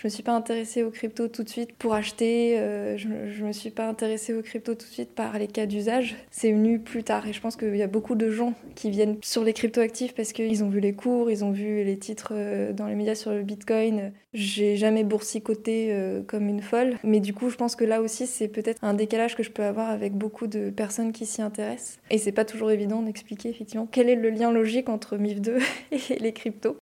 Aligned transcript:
Je 0.00 0.06
me 0.06 0.08
suis 0.08 0.22
pas 0.22 0.32
intéressée 0.32 0.82
aux 0.82 0.90
cryptos 0.90 1.28
tout 1.28 1.42
de 1.42 1.48
suite 1.50 1.74
pour 1.74 1.92
acheter. 1.92 2.58
Euh, 2.58 2.96
je, 2.96 3.06
je 3.28 3.44
me 3.44 3.52
suis 3.52 3.68
pas 3.68 3.86
intéressée 3.86 4.32
aux 4.32 4.40
cryptos 4.40 4.74
tout 4.74 4.86
de 4.86 4.92
suite 4.92 5.14
par 5.14 5.38
les 5.38 5.46
cas 5.46 5.66
d'usage. 5.66 6.16
C'est 6.30 6.52
venu 6.52 6.78
plus 6.78 7.04
tard 7.04 7.28
et 7.28 7.34
je 7.34 7.40
pense 7.42 7.54
qu'il 7.54 7.76
y 7.76 7.82
a 7.82 7.86
beaucoup 7.86 8.14
de 8.14 8.30
gens 8.30 8.54
qui 8.74 8.88
viennent 8.88 9.18
sur 9.22 9.44
les 9.44 9.52
cryptos 9.52 9.82
actifs 9.82 10.14
parce 10.14 10.32
qu'ils 10.32 10.64
ont 10.64 10.70
vu 10.70 10.80
les 10.80 10.94
cours, 10.94 11.30
ils 11.30 11.44
ont 11.44 11.50
vu 11.50 11.84
les 11.84 11.98
titres 11.98 12.32
euh, 12.32 12.72
dans 12.72 12.86
les 12.86 12.94
médias 12.94 13.14
sur 13.14 13.32
le 13.32 13.42
Bitcoin. 13.42 14.12
J'ai 14.32 14.76
jamais 14.76 15.04
boursicoté 15.04 15.88
euh, 15.90 16.22
comme 16.22 16.48
une 16.48 16.62
folle, 16.62 16.96
mais 17.04 17.20
du 17.20 17.34
coup, 17.34 17.50
je 17.50 17.56
pense 17.56 17.76
que 17.76 17.84
là 17.84 18.00
aussi, 18.00 18.26
c'est 18.26 18.48
peut-être 18.48 18.82
un 18.82 18.94
décalage 18.94 19.36
que 19.36 19.42
je 19.42 19.50
peux 19.50 19.64
avoir 19.64 19.90
avec 19.90 20.14
beaucoup 20.14 20.46
de 20.46 20.70
personnes 20.70 21.12
qui 21.12 21.26
s'y 21.26 21.42
intéressent. 21.42 21.98
Et 22.08 22.16
c'est 22.16 22.32
pas 22.32 22.46
toujours 22.46 22.70
évident 22.70 23.02
d'expliquer 23.02 23.50
effectivement 23.50 23.86
quel 23.86 24.08
est 24.08 24.16
le 24.16 24.30
lien 24.30 24.50
logique 24.50 24.88
entre 24.88 25.18
MIF2 25.18 25.60
et 25.92 26.18
les 26.18 26.32
cryptos. 26.32 26.78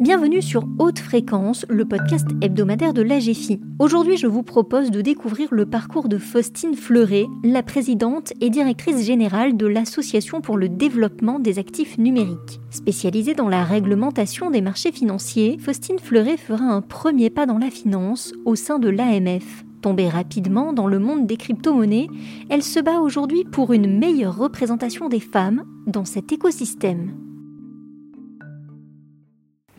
Bienvenue 0.00 0.40
sur 0.40 0.64
Haute 0.78 0.98
Fréquence, 0.98 1.66
le 1.68 1.84
podcast 1.84 2.26
hebdomadaire 2.40 2.94
de 2.94 3.02
l'AGFI. 3.02 3.60
Aujourd'hui, 3.78 4.16
je 4.16 4.26
vous 4.26 4.42
propose 4.42 4.90
de 4.90 5.02
découvrir 5.02 5.48
le 5.52 5.66
parcours 5.66 6.08
de 6.08 6.16
Faustine 6.16 6.74
Fleuret, 6.74 7.26
la 7.44 7.62
présidente 7.62 8.32
et 8.40 8.48
directrice 8.48 9.04
générale 9.04 9.58
de 9.58 9.66
l'Association 9.66 10.40
pour 10.40 10.56
le 10.56 10.70
développement 10.70 11.38
des 11.38 11.58
actifs 11.58 11.98
numériques. 11.98 12.60
Spécialisée 12.70 13.34
dans 13.34 13.50
la 13.50 13.62
réglementation 13.62 14.50
des 14.50 14.62
marchés 14.62 14.90
financiers, 14.90 15.58
Faustine 15.60 15.98
Fleuret 15.98 16.38
fera 16.38 16.64
un 16.64 16.80
premier 16.80 17.28
pas 17.28 17.44
dans 17.44 17.58
la 17.58 17.70
finance 17.70 18.32
au 18.46 18.54
sein 18.54 18.78
de 18.78 18.88
l'AMF. 18.88 19.66
Tombée 19.82 20.08
rapidement 20.08 20.72
dans 20.72 20.86
le 20.86 20.98
monde 20.98 21.26
des 21.26 21.36
crypto-monnaies, 21.36 22.08
elle 22.48 22.62
se 22.62 22.80
bat 22.80 23.00
aujourd'hui 23.00 23.44
pour 23.44 23.74
une 23.74 23.98
meilleure 23.98 24.38
représentation 24.38 25.10
des 25.10 25.20
femmes 25.20 25.64
dans 25.86 26.06
cet 26.06 26.32
écosystème. 26.32 27.29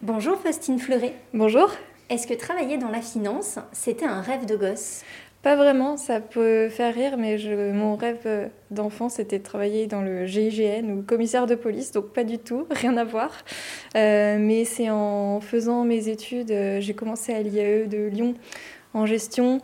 Bonjour 0.04 0.36
Faustine 0.40 0.80
Fleuret. 0.80 1.14
Bonjour. 1.32 1.70
Est-ce 2.10 2.26
que 2.26 2.34
travailler 2.34 2.80
dans 2.80 2.90
la 2.90 3.04
finance, 3.04 3.60
c'était 3.72 4.08
un 4.08 4.22
rêve 4.22 4.48
de 4.48 4.56
gosse? 4.56 5.04
Pas 5.44 5.56
vraiment, 5.56 5.96
ça 5.96 6.20
peut 6.20 6.70
faire 6.70 6.96
rire, 6.96 7.18
mais 7.20 7.38
mon 7.72 7.96
rêve 7.96 8.50
d'enfant, 8.72 9.10
c'était 9.10 9.38
de 9.38 9.44
travailler 9.44 9.86
dans 9.86 10.02
le 10.02 10.26
GIGN 10.26 10.90
ou 10.90 11.04
commissaire 11.04 11.46
de 11.46 11.54
police, 11.54 11.92
donc 11.92 12.14
pas 12.14 12.24
du 12.24 12.40
tout, 12.40 12.66
rien 12.72 12.98
à 12.98 13.04
voir. 13.04 13.32
Euh, 13.96 14.40
mais 14.40 14.66
c'est 14.66 14.90
en 14.90 15.40
faisant 15.40 15.84
mes 15.84 16.10
études, 16.10 16.50
euh, 16.50 16.82
j'ai 16.82 16.96
commencé 16.96 17.32
à 17.32 17.40
l'IAE 17.44 17.86
de 17.86 18.08
Lyon 18.08 18.34
en 18.96 19.06
gestion. 19.06 19.62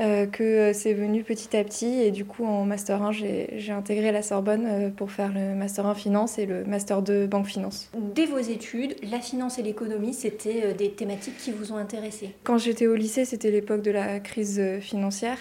Euh, 0.00 0.26
que 0.26 0.44
euh, 0.44 0.72
c'est 0.72 0.92
venu 0.92 1.24
petit 1.24 1.56
à 1.56 1.64
petit. 1.64 2.00
Et 2.00 2.12
du 2.12 2.24
coup, 2.24 2.44
en 2.44 2.64
Master 2.64 3.02
1, 3.02 3.10
j'ai 3.12 3.72
intégré 3.72 4.12
la 4.12 4.22
Sorbonne 4.22 4.64
euh, 4.66 4.90
pour 4.90 5.10
faire 5.10 5.32
le 5.32 5.56
Master 5.56 5.86
1 5.86 5.94
Finance 5.94 6.38
et 6.38 6.46
le 6.46 6.64
Master 6.64 7.02
2 7.02 7.26
Banque 7.26 7.46
Finance. 7.46 7.90
Dès 8.14 8.26
vos 8.26 8.38
études, 8.38 8.94
la 9.02 9.18
finance 9.18 9.58
et 9.58 9.62
l'économie, 9.62 10.14
c'était 10.14 10.72
des 10.74 10.90
thématiques 10.90 11.36
qui 11.36 11.50
vous 11.50 11.72
ont 11.72 11.76
intéressé 11.76 12.30
Quand 12.44 12.58
j'étais 12.58 12.86
au 12.86 12.94
lycée, 12.94 13.24
c'était 13.24 13.50
l'époque 13.50 13.82
de 13.82 13.90
la 13.90 14.20
crise 14.20 14.62
financière. 14.80 15.38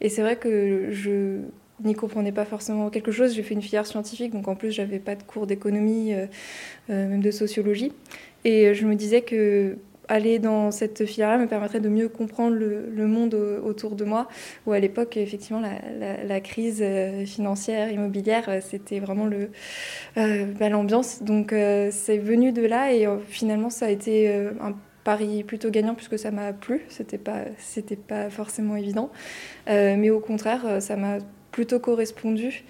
Et 0.00 0.08
c'est 0.08 0.22
vrai 0.22 0.36
que 0.36 0.90
je 0.92 1.40
n'y 1.82 1.94
comprenais 1.94 2.32
pas 2.32 2.44
forcément 2.44 2.90
quelque 2.90 3.10
chose. 3.10 3.34
J'ai 3.34 3.42
fait 3.42 3.54
une 3.54 3.62
filière 3.62 3.86
scientifique, 3.86 4.32
donc 4.32 4.46
en 4.46 4.54
plus, 4.54 4.70
j'avais 4.70 5.00
pas 5.00 5.16
de 5.16 5.24
cours 5.24 5.48
d'économie, 5.48 6.14
même 6.88 7.20
de 7.20 7.30
sociologie. 7.32 7.92
Et 8.44 8.72
je 8.72 8.86
me 8.86 8.94
disais 8.94 9.22
que 9.22 9.76
aller 10.08 10.38
dans 10.38 10.70
cette 10.70 11.04
filière-là 11.04 11.38
me 11.38 11.46
permettrait 11.46 11.80
de 11.80 11.88
mieux 11.88 12.08
comprendre 12.08 12.56
le, 12.56 13.06
monde 13.06 13.34
autour 13.34 13.94
de 13.94 14.04
moi, 14.04 14.28
où 14.66 14.72
à 14.72 14.80
l'époque, 14.80 15.16
effectivement, 15.16 15.60
la, 15.60 16.40
crise 16.40 16.80
euh, 16.82 17.24
financière, 17.24 17.90
immobilière, 17.90 18.44
euh, 18.48 18.60
c'était 18.60 19.00
vraiment 19.00 19.28
euh, 20.16 20.44
bah, 20.58 20.68
l'ambiance. 20.68 21.22
Donc 21.22 21.50
c'est 21.90 22.18
venu 22.18 22.52
de 22.52 22.62
là 22.62 22.92
et 22.92 23.06
finalement, 23.28 23.70
ça 23.70 23.86
a 23.86 23.90
été 23.90 24.28
un 24.28 24.74
pari 25.04 25.44
plutôt 25.44 25.70
gagnant 25.70 25.94
puisque 25.94 26.18
ça 26.18 26.30
m'a 26.30 26.52
plu. 26.52 26.84
C'était 26.88 27.18
pas, 27.18 27.44
c'était 27.58 27.96
pas 27.96 28.30
forcément 28.30 28.76
évident, 28.76 29.10
mais 29.66 30.10
au 30.10 30.20
contraire, 30.20 30.80
ça 30.80 30.96
m'a 30.96 31.18
plutôt 31.52 31.78
correspondu. 31.78 32.64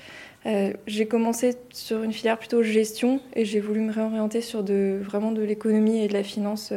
j'ai 0.87 1.07
commencé 1.07 1.57
sur 1.71 2.03
une 2.03 2.13
filière 2.13 2.39
plutôt 2.39 2.63
gestion 2.63 3.21
et 3.35 3.45
j'ai 3.45 3.61
voulu 3.61 3.81
me 3.81 3.93
réorienter 3.93 4.41
sur 4.41 4.63
de, 4.63 5.01
vraiment 5.03 5.33
de 5.33 5.43
l'économie 5.43 6.05
et 6.05 6.09
de 6.09 6.13
la 6.13 6.23
finance 6.23 6.73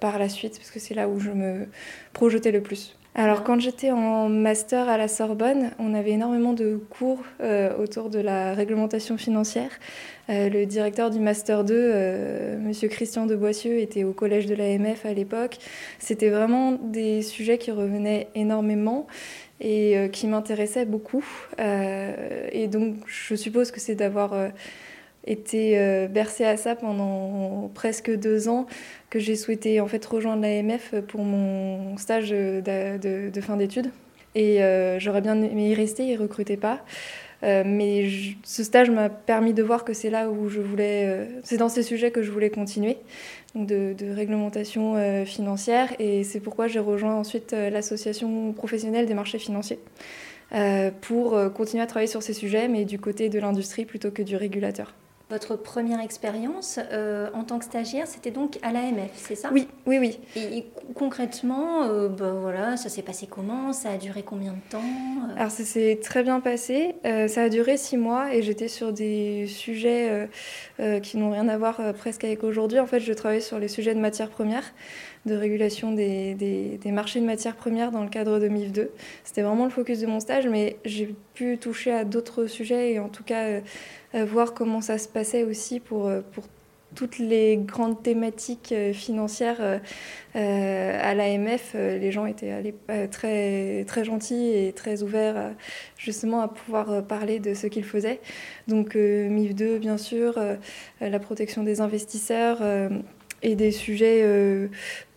par 0.00 0.18
la 0.18 0.28
suite, 0.28 0.56
parce 0.58 0.70
que 0.70 0.78
c'est 0.78 0.94
là 0.94 1.08
où 1.08 1.20
je 1.20 1.30
me 1.30 1.68
projetais 2.12 2.50
le 2.50 2.62
plus. 2.62 2.96
Alors 3.16 3.42
quand 3.42 3.58
j'étais 3.58 3.90
en 3.90 4.28
master 4.28 4.88
à 4.88 4.96
la 4.96 5.08
Sorbonne, 5.08 5.72
on 5.80 5.94
avait 5.94 6.12
énormément 6.12 6.52
de 6.52 6.80
cours 6.90 7.18
euh, 7.40 7.76
autour 7.76 8.08
de 8.08 8.20
la 8.20 8.54
réglementation 8.54 9.16
financière. 9.18 9.70
Euh, 10.28 10.48
le 10.48 10.64
directeur 10.64 11.10
du 11.10 11.18
master 11.18 11.64
2, 11.64 11.74
euh, 11.74 12.58
monsieur 12.58 12.88
Christian 12.88 13.26
de 13.26 13.34
Boissieu, 13.34 13.78
était 13.80 14.04
au 14.04 14.12
collège 14.12 14.46
de 14.46 14.54
l'AMF 14.54 15.06
à 15.06 15.12
l'époque. 15.12 15.58
C'était 15.98 16.30
vraiment 16.30 16.72
des 16.72 17.22
sujets 17.22 17.58
qui 17.58 17.72
revenaient 17.72 18.28
énormément 18.36 19.08
et 19.60 20.08
qui 20.10 20.26
m'intéressaient 20.26 20.86
beaucoup. 20.86 21.24
et 21.58 22.66
donc 22.68 22.94
je 23.06 23.34
suppose 23.34 23.70
que 23.70 23.78
c'est 23.78 23.94
d'avoir 23.94 24.32
été 25.26 25.78
euh, 25.78 26.08
bercée 26.08 26.44
à 26.44 26.56
ça 26.56 26.74
pendant 26.74 27.70
presque 27.74 28.10
deux 28.10 28.48
ans 28.48 28.66
que 29.10 29.18
j'ai 29.18 29.36
souhaité 29.36 29.80
en 29.80 29.88
fait 29.88 30.04
rejoindre 30.06 30.42
l'AMF 30.42 30.94
pour 31.08 31.22
mon 31.22 31.96
stage 31.98 32.30
de, 32.30 33.40
fin 33.42 33.56
d'études. 33.56 33.90
Et 34.36 34.62
euh, 34.62 35.00
j'aurais 35.00 35.20
bien 35.20 35.42
aimé 35.42 35.70
y 35.70 35.74
rester, 35.74 36.04
ils 36.04 36.16
ne 36.16 36.22
recrutaient 36.22 36.56
pas. 36.56 36.80
Euh, 37.42 37.64
mais 37.66 38.08
ce 38.44 38.62
stage 38.62 38.90
m'a 38.90 39.08
permis 39.08 39.52
de 39.52 39.62
voir 39.62 39.84
que 39.84 39.92
c'est 39.92 40.10
là 40.10 40.30
où 40.30 40.48
je 40.48 40.60
voulais, 40.60 41.28
c'est 41.42 41.56
dans 41.56 41.68
ces 41.68 41.82
sujets 41.82 42.10
que 42.10 42.22
je 42.22 42.30
voulais 42.30 42.50
continuer, 42.50 42.98
donc 43.54 43.66
de, 43.66 43.94
de 43.98 44.12
réglementation 44.12 45.24
financière. 45.26 45.88
Et 45.98 46.22
c'est 46.22 46.40
pourquoi 46.40 46.68
j'ai 46.68 46.78
rejoint 46.78 47.14
ensuite 47.14 47.52
l'association 47.52 48.52
professionnelle 48.52 49.06
des 49.06 49.14
marchés 49.14 49.38
financiers 49.38 49.80
pour 51.00 51.36
continuer 51.54 51.82
à 51.82 51.86
travailler 51.86 52.10
sur 52.10 52.22
ces 52.22 52.34
sujets, 52.34 52.68
mais 52.68 52.84
du 52.84 53.00
côté 53.00 53.28
de 53.28 53.40
l'industrie 53.40 53.84
plutôt 53.84 54.10
que 54.10 54.22
du 54.22 54.36
régulateur. 54.36 54.94
Votre 55.30 55.54
première 55.54 56.00
expérience 56.00 56.80
euh, 56.90 57.30
en 57.34 57.44
tant 57.44 57.60
que 57.60 57.64
stagiaire, 57.64 58.08
c'était 58.08 58.32
donc 58.32 58.58
à 58.62 58.72
l'AMF, 58.72 59.12
c'est 59.14 59.36
ça? 59.36 59.50
Oui, 59.52 59.68
oui, 59.86 59.98
oui. 59.98 60.18
Et, 60.34 60.66
concrètement, 60.94 61.84
euh, 61.84 62.08
ben 62.08 62.32
voilà, 62.32 62.76
ça 62.76 62.88
s'est 62.88 63.02
passé 63.02 63.28
comment? 63.28 63.72
Ça 63.72 63.90
a 63.90 63.96
duré 63.96 64.24
combien 64.24 64.52
de 64.52 64.70
temps? 64.70 64.82
Euh 64.82 65.36
Alors 65.38 65.52
ça 65.52 65.62
s'est 65.62 66.00
très 66.02 66.24
bien 66.24 66.40
passé. 66.40 66.96
ça 67.28 67.42
a 67.42 67.48
duré 67.48 67.76
six 67.76 67.96
mois 67.96 68.34
et 68.34 68.42
j'étais 68.42 68.66
sur 68.66 68.92
des 68.92 69.46
sujets 69.46 70.28
qui 71.02 71.16
n'ont 71.16 71.30
rien 71.30 71.48
à 71.48 71.56
voir 71.56 71.80
presque 71.94 72.24
avec 72.24 72.42
aujourd'hui. 72.42 72.80
En 72.80 72.86
fait, 72.86 73.00
je 73.00 73.12
travaillais 73.12 73.40
sur 73.40 73.58
les 73.60 73.68
sujets 73.68 73.94
de 73.94 74.00
matières 74.00 74.30
premières 74.30 74.64
de 75.26 75.34
régulation 75.34 75.92
des, 75.92 76.34
des, 76.34 76.92
marchés 76.92 77.20
de 77.20 77.26
matières 77.26 77.56
premières 77.56 77.90
dans 77.90 78.02
le 78.02 78.08
cadre 78.08 78.38
de 78.38 78.48
MIF2. 78.48 78.88
C'était 79.24 79.42
vraiment 79.42 79.64
le 79.64 79.70
focus 79.70 80.00
de 80.00 80.06
mon 80.06 80.20
stage, 80.20 80.46
mais 80.46 80.76
j'ai 80.84 81.14
pu 81.34 81.58
toucher 81.58 81.92
à 81.92 82.04
d'autres 82.04 82.46
sujets 82.46 82.92
et 82.92 82.98
en 82.98 83.08
tout 83.08 83.24
cas 83.24 83.44
euh, 83.44 83.60
euh, 84.14 84.24
voir 84.24 84.54
comment 84.54 84.80
ça 84.80 84.96
se 84.98 85.08
passait 85.08 85.44
aussi 85.44 85.78
pour, 85.78 86.06
euh, 86.06 86.20
pour 86.32 86.44
toutes 86.94 87.18
les 87.18 87.58
grandes 87.58 88.02
thématiques 88.02 88.74
financières 88.94 89.80
à 90.34 91.14
l'AMF, 91.14 91.74
les 91.74 92.10
gens 92.10 92.26
étaient 92.26 92.74
très, 93.12 93.84
très 93.84 94.04
gentils 94.04 94.50
et 94.52 94.72
très 94.72 95.04
ouverts 95.04 95.52
justement 95.96 96.40
à 96.40 96.48
pouvoir 96.48 97.04
parler 97.06 97.38
de 97.38 97.54
ce 97.54 97.68
qu'ils 97.68 97.84
faisaient. 97.84 98.18
Donc 98.66 98.96
MIF2, 98.96 99.78
bien 99.78 99.98
sûr, 99.98 100.36
la 101.00 101.18
protection 101.20 101.62
des 101.62 101.80
investisseurs 101.80 102.60
et 103.42 103.54
des 103.54 103.70
sujets 103.70 104.24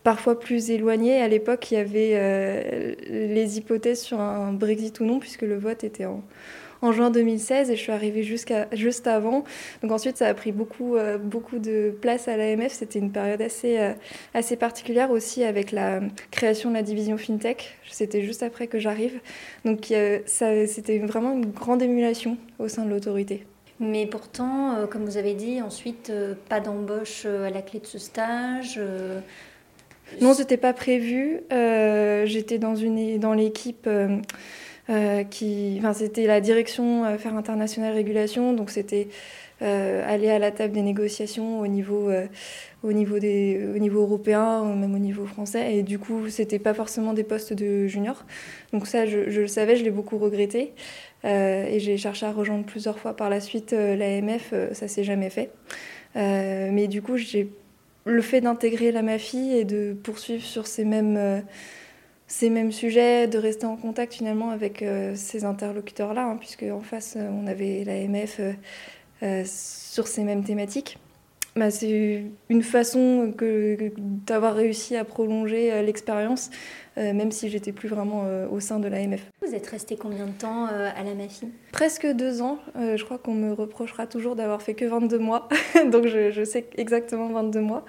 parfois 0.03 0.39
plus 0.39 0.69
éloignés. 0.69 1.21
À 1.21 1.27
l'époque, 1.27 1.71
il 1.71 1.75
y 1.75 1.77
avait 1.77 2.11
euh, 2.13 2.93
les 3.09 3.57
hypothèses 3.57 4.01
sur 4.01 4.19
un 4.19 4.51
Brexit 4.51 4.99
ou 4.99 5.05
non, 5.05 5.19
puisque 5.19 5.41
le 5.43 5.57
vote 5.57 5.83
était 5.83 6.05
en, 6.05 6.21
juin 6.91 7.11
2016 7.11 7.69
et 7.69 7.77
je 7.77 7.81
suis 7.81 7.93
arrivée 7.93 8.23
juste 8.23 9.07
avant. 9.07 9.45
Donc 9.81 9.91
ensuite, 9.93 10.17
ça 10.17 10.27
a 10.27 10.33
pris 10.33 10.51
beaucoup, 10.51 10.97
euh, 10.97 11.17
de 11.17 11.91
place 12.01 12.27
à 12.27 12.35
l'AMF. 12.35 12.73
C'était 12.73 12.99
une 12.99 13.11
période 13.11 13.41
assez, 13.41 13.79
euh, 13.79 13.93
assez 14.33 14.57
particulière 14.57 15.09
aussi 15.09 15.45
avec 15.45 15.71
la 15.71 16.01
création 16.29 16.69
de 16.69 16.75
la 16.75 16.81
division 16.81 17.17
FinTech. 17.17 17.79
C'était 17.89 18.21
juste 18.21 18.43
après 18.43 18.67
que 18.67 18.79
j'arrive. 18.79 19.21
Donc 19.63 19.93
c'était 20.25 20.99
vraiment 20.99 21.31
une 21.31 21.51
grande 21.51 21.81
émulation 21.81 22.37
au 22.59 22.67
sein 22.67 22.83
de 22.83 22.89
l'autorité. 22.89 23.45
Mais 23.79 24.05
pourtant, 24.05 24.85
comme 24.89 25.05
vous 25.05 25.17
avez 25.17 25.35
dit, 25.35 25.61
ensuite, 25.61 26.11
pas 26.49 26.59
d'embauche 26.59 27.25
à 27.25 27.49
la 27.49 27.61
clé 27.61 27.79
de 27.79 27.85
ce 27.85 27.97
stage. 27.97 28.77
Non, 30.21 30.33
c'était 30.33 30.57
pas 30.57 30.73
prévu. 30.73 31.41
Euh, 31.51 32.25
j'étais 32.25 32.57
dans, 32.57 32.73
l'équipe 33.33 33.87
euh, 33.87 34.17
euh, 34.89 35.23
qui. 35.23 35.75
Enfin, 35.79 35.93
c'était 35.93 36.27
la 36.27 36.41
direction 36.41 37.03
Affaires 37.03 37.35
internationales 37.35 37.93
régulation, 37.93 38.53
donc 38.53 38.69
c'était 38.69 39.07
aller 39.61 40.29
à 40.29 40.39
la 40.39 40.51
table 40.51 40.73
des 40.73 40.81
négociations 40.81 41.61
au 41.61 41.67
niveau, 41.67 42.11
au, 42.83 42.91
niveau 42.91 43.17
des, 43.17 43.61
au 43.73 43.79
niveau 43.79 44.01
européen, 44.01 44.61
même 44.75 44.93
au 44.93 44.99
niveau 44.99 45.25
français. 45.25 45.77
Et 45.77 45.83
du 45.83 45.99
coup, 45.99 46.27
c'était 46.27 46.59
pas 46.59 46.73
forcément 46.73 47.13
des 47.13 47.23
postes 47.23 47.53
de 47.53 47.87
junior. 47.87 48.25
Donc, 48.73 48.87
ça, 48.87 49.05
je, 49.05 49.29
je 49.29 49.39
le 49.39 49.47
savais, 49.47 49.77
je 49.77 49.85
l'ai 49.85 49.89
beaucoup 49.89 50.17
regretté. 50.17 50.73
et 51.23 51.77
j'ai 51.79 51.95
cherché 51.95 52.25
à 52.25 52.33
rejoindre 52.33 52.65
plusieurs 52.65 52.99
fois 52.99 53.15
par 53.15 53.29
la 53.29 53.39
suite 53.39 53.71
l'AMF, 53.71 54.53
ça 54.73 54.89
s'est 54.89 55.05
jamais 55.05 55.29
fait. 55.29 55.49
mais 56.15 56.89
du 56.89 57.01
coup, 57.01 57.15
j'ai 57.15 57.47
le 58.05 58.21
fait 58.21 58.41
d'intégrer 58.41 58.91
la 58.91 59.01
MAFI 59.01 59.53
et 59.53 59.65
de 59.65 59.93
poursuivre 59.93 60.43
sur 60.43 60.67
ces 60.67 60.85
mêmes, 60.85 61.43
ces 62.27 62.49
mêmes 62.49 62.71
sujets, 62.71 63.27
de 63.27 63.37
rester 63.37 63.65
en 63.65 63.77
contact 63.77 64.13
finalement 64.13 64.49
avec 64.49 64.83
ces 65.15 65.45
interlocuteurs-là, 65.45 66.25
hein, 66.25 66.37
puisque 66.37 66.63
en 66.63 66.81
face, 66.81 67.17
on 67.17 67.47
avait 67.47 67.83
l'AMF 67.85 68.41
sur 69.45 70.07
ces 70.07 70.23
mêmes 70.23 70.43
thématiques. 70.43 70.97
Bah, 71.55 71.69
c'est 71.69 72.23
une 72.49 72.63
façon 72.63 73.31
que, 73.37 73.91
d'avoir 73.97 74.55
réussi 74.55 74.95
à 74.95 75.05
prolonger 75.05 75.71
euh, 75.71 75.83
l'expérience, 75.83 76.49
euh, 76.97 77.13
même 77.13 77.31
si 77.31 77.47
j'étais 77.47 77.71
plus 77.71 77.87
vraiment 77.87 78.23
euh, 78.25 78.47
au 78.49 78.59
sein 78.59 78.79
de 78.79 78.87
l'AMF. 78.87 79.21
Vous 79.45 79.53
êtes 79.53 79.67
resté 79.67 79.95
combien 79.95 80.25
de 80.25 80.31
temps 80.31 80.65
à 80.65 81.03
la 81.03 81.13
MAFI 81.13 81.49
Presque 81.71 82.07
deux 82.07 82.41
ans. 82.41 82.57
je 82.75 83.03
crois 83.03 83.19
qu'on 83.19 83.35
me 83.35 83.53
reprochera 83.53 84.07
toujours 84.07 84.35
d'avoir 84.35 84.63
fait 84.63 84.73
que 84.73 84.85
22 84.85 85.19
mois, 85.19 85.47
donc 85.91 86.07
je, 86.07 86.43
sais 86.43 86.65
exactement 86.75 87.29
22 87.29 87.59
mois. 87.61 87.85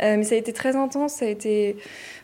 mais 0.00 0.22
ça 0.22 0.34
a 0.34 0.38
été 0.38 0.54
très 0.54 0.76
intense, 0.76 1.14
ça 1.14 1.26
a 1.26 1.28
été 1.28 1.76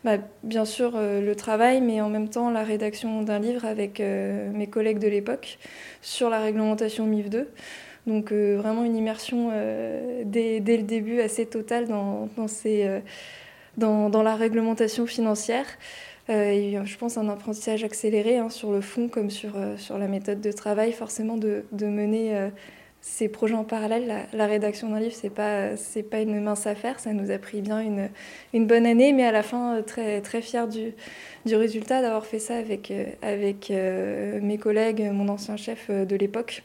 bah, 0.05 0.17
bien 0.43 0.64
sûr 0.64 0.93
le 0.96 1.32
travail, 1.35 1.81
mais 1.81 2.00
en 2.00 2.08
même 2.08 2.29
temps 2.29 2.50
la 2.50 2.62
rédaction 2.62 3.23
d'un 3.23 3.38
livre 3.38 3.64
avec 3.64 4.00
mes 4.00 4.69
collègues 4.69 5.00
de 5.00 5.08
l'époque 5.08 5.58
sur 6.00 6.31
la 6.31 6.40
réglementation 6.40 7.06
MIF 7.06 7.29
2. 7.29 7.49
Donc 8.08 8.32
euh, 8.32 8.56
vraiment 8.56 8.84
une 8.84 8.96
immersion 8.96 9.50
euh, 9.52 10.22
dès, 10.25 10.60
le 10.60 10.82
début 10.82 11.20
assez 11.20 11.44
totale 11.44 11.87
dans, 11.87 12.26
euh, 12.64 13.00
la 13.78 14.34
réglementation 14.34 15.06
financière. 15.06 15.66
Je 16.28 16.96
pense 16.96 17.19
un 17.19 17.28
apprentissage 17.28 17.84
accéléré 17.84 18.38
hein, 18.38 18.49
sur 18.49 18.72
le 18.72 18.81
fond 18.81 19.08
comme 19.08 19.31
sur, 19.31 19.52
la 19.56 20.08
méthode 20.08 20.40
de 20.40 20.52
travail, 20.52 20.93
forcément 20.93 21.37
de, 21.37 21.64
mener 21.82 22.50
ces 23.00 23.28
projets 23.28 23.55
en 23.55 23.64
parallèle. 23.64 24.26
La, 24.32 24.46
rédaction 24.46 24.88
d'un 24.88 25.00
livre, 25.00 25.14
ce 25.14 25.25
n'est 25.25 25.31
pas, 25.31 25.69
pas 26.11 26.20
une 26.20 26.40
mince 26.40 26.66
affaire, 26.66 27.00
ça 27.00 27.12
nous 27.12 27.31
a 27.31 27.38
pris 27.38 27.61
bien 27.61 27.81
une, 28.52 28.66
bonne 28.66 28.87
année, 28.87 29.12
mais 29.12 29.25
à 29.25 29.32
la 29.32 29.43
fin, 29.43 29.82
très, 29.82 30.20
très 30.20 30.43
fière 30.43 30.69
du, 30.69 30.94
résultat 31.46 32.02
d'avoir 32.02 32.26
fait 32.26 32.38
ça 32.38 32.56
avec 32.56 33.72
mes 33.72 34.58
collègues, 34.58 35.11
mon 35.12 35.28
ancien 35.28 35.56
chef 35.56 35.90
de 35.90 36.16
l'époque. 36.16 36.62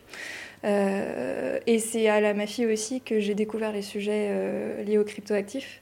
Euh, 0.65 1.59
et 1.67 1.79
c'est 1.79 2.07
à 2.07 2.21
la 2.21 2.33
MAFI 2.33 2.65
aussi 2.65 3.01
que 3.01 3.19
j'ai 3.19 3.35
découvert 3.35 3.71
les 3.71 3.81
sujets 3.81 4.29
euh, 4.31 4.83
liés 4.83 4.97
aux 4.97 5.03
cryptoactifs, 5.03 5.81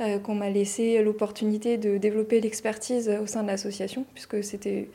euh, 0.00 0.18
qu'on 0.18 0.34
m'a 0.34 0.50
laissé 0.50 1.02
l'opportunité 1.02 1.78
de 1.78 1.98
développer 1.98 2.40
l'expertise 2.40 3.10
au 3.22 3.26
sein 3.26 3.42
de 3.42 3.48
l'association, 3.48 4.04
puisque 4.14 4.42
c'était 4.44 4.88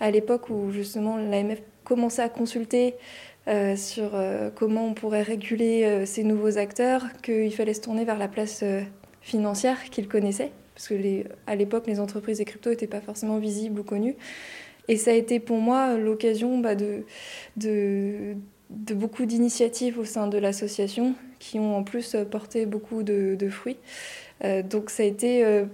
à 0.00 0.10
l'époque 0.10 0.50
où 0.50 0.70
justement 0.70 1.16
l'AMF 1.16 1.60
commençait 1.84 2.22
à 2.22 2.28
consulter 2.28 2.94
sur 3.76 4.10
comment 4.56 4.88
on 4.88 4.92
pourrait 4.92 5.22
réguler 5.22 6.04
ces 6.04 6.22
nouveaux 6.22 6.58
acteurs, 6.58 7.06
qu'il 7.22 7.50
fallait 7.54 7.72
se 7.72 7.80
tourner 7.80 8.04
vers 8.04 8.18
la 8.18 8.28
place 8.28 8.62
financière 9.22 9.82
qu'ils 9.84 10.06
connaissaient, 10.06 10.50
parce 10.74 10.88
que 10.88 10.94
à 11.46 11.56
l'époque, 11.56 11.86
les 11.86 11.98
entreprises 11.98 12.38
des 12.38 12.44
cryptos 12.44 12.68
n'étaient 12.68 12.86
pas 12.86 13.00
forcément 13.00 13.38
visibles 13.38 13.80
ou 13.80 13.84
connues. 13.84 14.16
Et 14.88 14.96
ça 14.96 15.10
a 15.10 15.14
été 15.14 15.38
pour 15.38 15.58
moi 15.58 15.96
l'occasion 15.96 16.58
bah, 16.58 16.74
de, 16.74 17.04
de 18.70 18.94
beaucoup 18.94 19.24
d'initiatives 19.24 19.98
au 19.98 20.04
sein 20.04 20.26
de 20.26 20.38
l'association 20.38 21.14
qui 21.38 21.58
ont 21.58 21.76
en 21.76 21.82
plus 21.82 22.16
porté 22.30 22.66
beaucoup 22.66 23.02
de, 23.02 23.48
fruits. 23.50 23.78
Euh, 24.44 24.62
donc 24.62 24.90
ça 24.90 25.02
a 25.02 25.06
été 25.06 25.44
euh, 25.44 25.64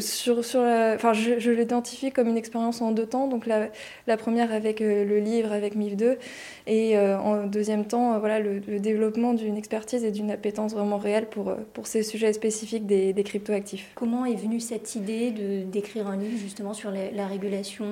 sur, 0.00 0.44
sur 0.44 0.60
enfin, 0.60 1.12
je, 1.14 1.50
l'identifie 1.50 2.12
comme 2.12 2.28
une 2.28 2.36
expérience 2.36 2.82
en 2.82 2.92
deux 2.92 3.06
temps. 3.06 3.28
Donc 3.28 3.46
la, 3.46 3.68
la 4.06 4.16
première 4.16 4.52
avec 4.52 4.80
euh, 4.80 5.04
le 5.04 5.18
livre, 5.18 5.52
avec 5.52 5.74
MIF 5.74 5.96
2, 5.96 6.18
et 6.66 6.98
en 6.98 7.46
deuxième 7.46 7.86
temps, 7.86 8.18
voilà, 8.18 8.40
le, 8.40 8.60
développement 8.78 9.32
d'une 9.32 9.56
expertise 9.56 10.04
et 10.04 10.10
d'une 10.10 10.30
appétence 10.30 10.74
vraiment 10.74 10.98
réelle 10.98 11.26
pour, 11.26 11.54
pour 11.72 11.86
ces 11.86 12.02
sujets 12.02 12.32
spécifiques 12.32 12.86
des, 12.86 13.12
des 13.12 13.24
cryptoactifs. 13.24 13.90
Comment 13.94 14.26
est 14.26 14.36
venue 14.36 14.60
cette 14.60 14.94
idée 14.96 15.30
d'écrire 15.66 16.08
un 16.08 16.16
livre 16.16 16.38
justement 16.38 16.74
sur 16.74 16.90
la 16.90 17.26
régulation 17.26 17.86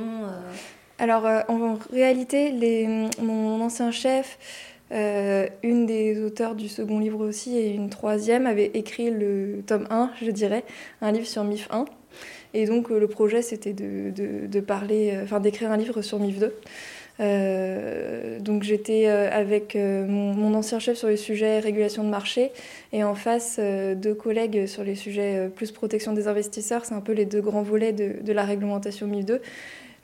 alors, 1.00 1.25
euh, 1.25 1.41
en 1.49 1.79
réalité, 1.91 2.52
mon 3.23 3.58
ancien 3.62 3.91
chef, 3.91 4.38
euh, 4.93 5.47
une 5.62 5.87
des 5.87 6.23
auteurs 6.23 6.55
du 6.55 6.69
second 6.69 6.99
livre 6.99 7.26
aussi 7.26 7.56
et 7.56 7.70
une 7.70 7.88
troisième 7.88 8.47
avaient 8.47 8.70
écrit 8.75 9.11
le 9.11 9.62
tome 9.67 9.87
1, 9.88 10.11
je 10.20 10.31
dirais, 10.31 10.62
un 11.00 11.11
livre 11.11 11.26
sur 11.26 11.43
MIF 11.43 11.69
1. 11.70 11.87
Et 12.52 12.67
donc, 12.67 12.91
euh, 12.91 13.00
le 13.00 13.08
projet, 13.08 13.41
c'était 13.41 13.73
de, 13.73 14.61
parler, 14.61 15.19
enfin, 15.23 15.41
d'écrire 15.41 15.73
un 15.73 15.79
livre 15.79 16.02
sur 16.02 16.19
MIF 16.19 16.38
2. 16.38 16.55
donc 18.41 18.62
j'étais 18.62 19.06
avec 19.06 19.76
mon, 19.76 20.53
ancien 20.55 20.79
chef 20.81 20.99
sur 20.99 21.08
les 21.08 21.17
sujets 21.17 21.61
régulation 21.61 22.05
de 22.05 22.08
marché 22.08 22.50
et 22.93 23.05
en 23.05 23.14
face 23.14 23.58
deux 23.58 24.14
collègues 24.14 24.67
sur 24.67 24.85
les 24.85 24.96
sujets 24.96 25.49
plus 25.55 25.70
protection 25.70 26.12
des 26.12 26.29
investisseurs. 26.29 26.85
C'est 26.85 26.94
un 26.94 27.00
peu 27.00 27.12
les 27.12 27.26
deux 27.26 27.41
grands 27.41 27.62
volets 27.62 27.93
de, 27.93 28.23
de 28.23 28.32
la 28.32 28.44
réglementation 28.44 29.06
MIF 29.06 29.25
2. 29.25 29.41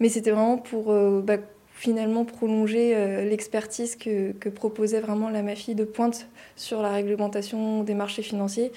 Mais 0.00 0.08
c'était 0.08 0.30
vraiment 0.30 0.58
pour 0.58 0.90
euh, 0.90 1.22
bah, 1.22 1.38
finalement 1.72 2.24
prolonger 2.24 2.94
euh, 2.94 3.24
l'expertise 3.24 3.96
que, 3.96 4.32
proposait 4.50 5.00
vraiment 5.00 5.30
la 5.30 5.42
MAFI 5.42 5.74
de 5.74 5.84
pointe 5.84 6.28
sur 6.54 6.82
la 6.82 6.90
réglementation 6.90 7.82
des 7.82 7.94
marchés 7.94 8.22
financiers. 8.22 8.72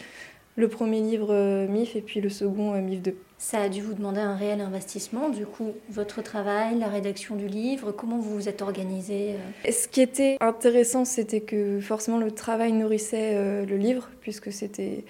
Le 0.56 0.68
premier 0.68 1.00
livre 1.00 1.30
euh, 1.32 1.68
MIF 1.68 1.96
et 1.96 2.02
puis 2.02 2.20
le 2.20 2.30
second 2.30 2.74
MIF 2.82 3.02
2. 3.02 3.16
Ça 3.38 3.62
a 3.62 3.70
dû 3.70 3.82
vous 3.82 3.94
demander 3.94 4.20
un 4.20 4.36
réel 4.36 4.60
investissement, 4.60 5.30
du 5.30 5.46
coup, 5.46 5.72
votre 5.90 6.22
travail, 6.22 6.78
la 6.78 6.90
rédaction 6.90 7.38
du 7.38 7.48
livre, 7.48 7.94
comment 7.94 8.18
vous 8.18 8.36
vous 8.36 8.50
êtes 8.50 8.62
organisé 8.62 9.36
Ce 9.70 9.88
qui 9.88 10.02
était 10.02 10.36
intéressant, 10.42 11.06
c'était 11.06 11.40
que 11.40 11.80
forcément 11.80 12.18
le 12.18 12.32
travail 12.32 12.74
nourrissait 12.74 13.66
le 13.66 13.78
livre, 13.78 14.10
puisque 14.20 14.52
c'était 14.52 15.06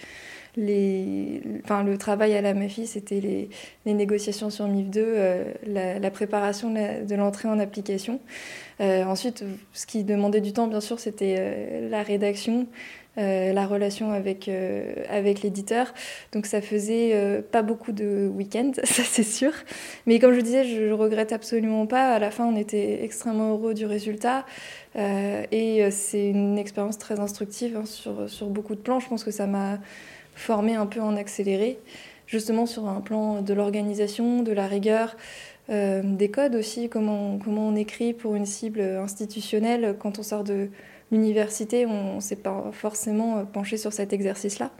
le 0.59 1.95
travail 1.97 2.35
à 2.35 2.41
la 2.41 2.53
MAFI, 2.53 2.87
c'était 2.87 3.19
les, 3.19 3.49
négociations 3.93 4.49
sur 4.49 4.67
MIF 4.67 4.89
2, 4.89 5.01
euh, 5.05 5.43
la, 5.65 6.11
préparation 6.11 6.71
de 6.71 7.15
l'entrée 7.15 7.47
en 7.47 7.59
application. 7.59 8.19
Euh, 8.81 9.03
ensuite, 9.03 9.43
ce 9.73 9.85
qui 9.85 10.03
demandait 10.03 10.41
du 10.41 10.53
temps, 10.53 10.67
bien 10.67 10.81
sûr, 10.81 10.99
c'était 10.99 11.35
euh, 11.39 11.89
la 11.89 12.03
rédaction, 12.03 12.67
la 13.17 13.67
relation 13.67 14.13
avec, 14.13 14.45
l'éditeur. 15.43 15.93
Donc 16.31 16.45
ça 16.45 16.61
faisait 16.61 17.43
pas 17.51 17.63
beaucoup 17.63 17.91
de 17.91 18.31
week-ends, 18.33 18.71
ça 18.85 19.03
c'est 19.03 19.23
sûr. 19.23 19.51
Mais 20.05 20.19
comme 20.19 20.33
je 20.33 20.39
disais, 20.39 20.63
je, 20.63 20.83
ne 20.83 20.93
regrette 20.93 21.33
absolument 21.33 21.85
pas. 21.85 22.13
À 22.13 22.19
la 22.19 22.31
fin, 22.31 22.45
on 22.45 22.55
était 22.55 23.03
extrêmement 23.03 23.51
heureux 23.51 23.73
du 23.73 23.85
résultat. 23.85 24.45
et 24.95 25.91
c'est 25.91 26.29
une 26.29 26.57
expérience 26.57 26.97
très 26.97 27.19
instructive 27.19 27.75
hein, 27.75 27.85
sur, 27.85 28.29
sur 28.29 28.47
beaucoup 28.47 28.75
de 28.75 28.81
plans. 28.81 29.01
Je 29.01 29.09
pense 29.09 29.25
que 29.25 29.31
ça 29.31 29.47
m'a 29.47 29.79
formé 30.39 30.75
un 30.75 30.85
peu 30.85 31.01
en 31.01 31.15
accéléré, 31.17 31.79
justement 32.25 32.65
sur 32.65 32.87
un 32.87 33.01
plan 33.01 33.41
de 33.41 33.53
l'organisation, 33.53 34.41
de 34.41 34.51
la 34.51 34.67
rigueur, 34.67 35.17
euh, 35.69 36.01
des 36.03 36.29
codes 36.29 36.55
aussi, 36.55 36.89
comment, 36.89 37.37
comment 37.43 37.67
on 37.67 37.75
écrit 37.75 38.13
pour 38.13 38.35
une 38.35 38.45
cible 38.45 38.81
institutionnelle. 38.81 39.95
Quand 39.99 40.17
on 40.17 40.23
sort 40.23 40.43
de 40.43 40.69
l'université, 41.11 41.85
on 41.85 42.15
ne 42.15 42.19
s'est 42.21 42.37
pas 42.37 42.69
forcément 42.71 43.45
penché 43.45 43.77
sur 43.77 43.91
cet 43.93 44.13
exercice-là. 44.13 44.71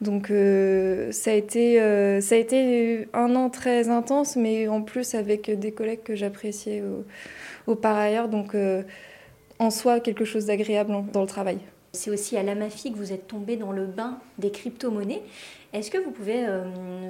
Donc 0.00 0.30
euh, 0.30 1.10
ça, 1.10 1.30
a 1.30 1.34
été, 1.34 1.80
euh, 1.80 2.20
ça 2.20 2.34
a 2.34 2.38
été 2.38 3.08
un 3.14 3.34
an 3.34 3.48
très 3.50 3.88
intense, 3.88 4.36
mais 4.36 4.68
en 4.68 4.82
plus 4.82 5.14
avec 5.14 5.50
des 5.58 5.72
collègues 5.72 6.02
que 6.04 6.14
j'appréciais 6.14 6.84
au, 7.66 7.74
par 7.74 7.96
ailleurs. 7.96 8.28
Donc 8.28 8.54
en 9.58 9.70
soi, 9.70 10.00
quelque 10.00 10.24
chose 10.24 10.46
d'agréable 10.46 10.92
dans 11.12 11.22
le 11.22 11.26
travail. 11.26 11.58
C'est 11.98 12.10
aussi 12.10 12.36
à 12.36 12.44
l'AMAFI 12.44 12.92
que 12.92 12.96
vous 12.96 13.12
êtes 13.12 13.26
tombé 13.26 13.56
dans 13.56 13.72
le 13.72 13.84
bain 13.84 14.18
des 14.38 14.52
crypto-monnaies. 14.52 15.22
Est-ce 15.72 15.90
que 15.90 15.98
vous 15.98 16.12
pouvez 16.12 16.46
euh, 16.46 16.62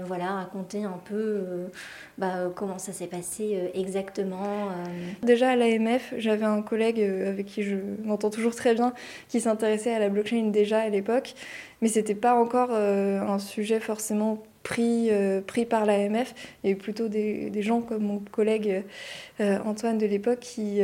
voilà, 0.06 0.32
raconter 0.32 0.82
un 0.82 0.98
peu 1.04 1.14
euh, 1.14 1.66
bah, 2.16 2.50
comment 2.56 2.78
ça 2.78 2.92
s'est 2.92 3.06
passé 3.06 3.52
euh, 3.54 3.68
exactement 3.78 4.70
Déjà 5.22 5.50
à 5.50 5.56
l'AMF, 5.56 6.14
j'avais 6.16 6.46
un 6.46 6.62
collègue 6.62 7.00
avec 7.00 7.46
qui 7.46 7.62
je 7.62 7.76
m'entends 8.02 8.30
toujours 8.30 8.54
très 8.54 8.74
bien 8.74 8.94
qui 9.28 9.40
s'intéressait 9.40 9.94
à 9.94 9.98
la 9.98 10.08
blockchain 10.08 10.48
déjà 10.50 10.80
à 10.80 10.88
l'époque, 10.88 11.34
mais 11.80 11.88
ce 11.88 11.98
n'était 11.98 12.14
pas 12.14 12.34
encore 12.34 12.72
un 12.72 13.38
sujet 13.38 13.80
forcément 13.80 14.42
pris, 14.62 15.10
pris 15.46 15.64
par 15.64 15.86
l'AMF. 15.86 16.34
Il 16.64 16.70
y 16.70 16.72
a 16.72 16.76
plutôt 16.76 17.08
des, 17.08 17.52
gens 17.62 17.80
comme 17.80 18.02
mon 18.02 18.18
collègue 18.18 18.84
Antoine 19.40 19.98
de 19.98 20.06
l'époque 20.06 20.40
qui, 20.40 20.80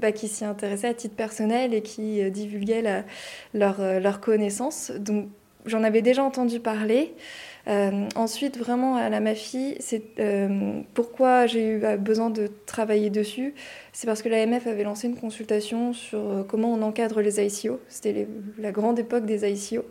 bah, 0.00 0.12
qui 0.12 0.28
s'y 0.28 0.44
intéressaient 0.44 0.88
à 0.88 0.94
titre 0.94 1.16
personnel 1.16 1.74
et 1.74 1.82
qui 1.82 2.30
divulguaient 2.30 2.82
la, 2.82 3.04
leur, 3.52 4.00
leur 4.00 4.20
connaissance. 4.20 4.90
Donc 4.90 5.28
j'en 5.66 5.82
avais 5.82 6.02
déjà 6.02 6.22
entendu 6.22 6.60
parler. 6.60 7.14
Euh, 7.68 8.08
ensuite, 8.14 8.56
vraiment 8.56 8.96
à 8.96 9.10
la 9.10 9.20
MAFI, 9.20 9.76
c'est 9.78 10.18
euh, 10.18 10.80
pourquoi 10.94 11.46
j'ai 11.46 11.66
eu 11.66 11.84
euh, 11.84 11.96
besoin 11.98 12.30
de 12.30 12.50
travailler 12.64 13.10
dessus? 13.10 13.54
C'est 13.92 14.06
parce 14.06 14.22
que 14.22 14.28
l'AMF 14.28 14.66
avait 14.66 14.84
lancé 14.84 15.06
une 15.06 15.16
consultation 15.16 15.92
sur 15.92 16.46
comment 16.48 16.72
on 16.72 16.80
encadre 16.82 17.20
les 17.20 17.44
ICO. 17.44 17.80
C'était 17.88 18.26
la 18.58 18.72
grande 18.72 18.98
époque 18.98 19.26
des 19.26 19.50
ICO. 19.50 19.84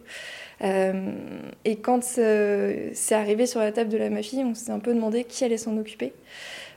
Et 0.61 1.75
quand 1.75 2.03
c'est 2.03 2.93
arrivé 3.11 3.45
sur 3.45 3.59
la 3.59 3.71
table 3.71 3.89
de 3.89 3.97
la 3.97 4.09
MAFI, 4.09 4.43
on 4.43 4.55
s'est 4.55 4.71
un 4.71 4.79
peu 4.79 4.93
demandé 4.93 5.23
qui 5.23 5.43
allait 5.43 5.57
s'en 5.57 5.77
occuper. 5.77 6.13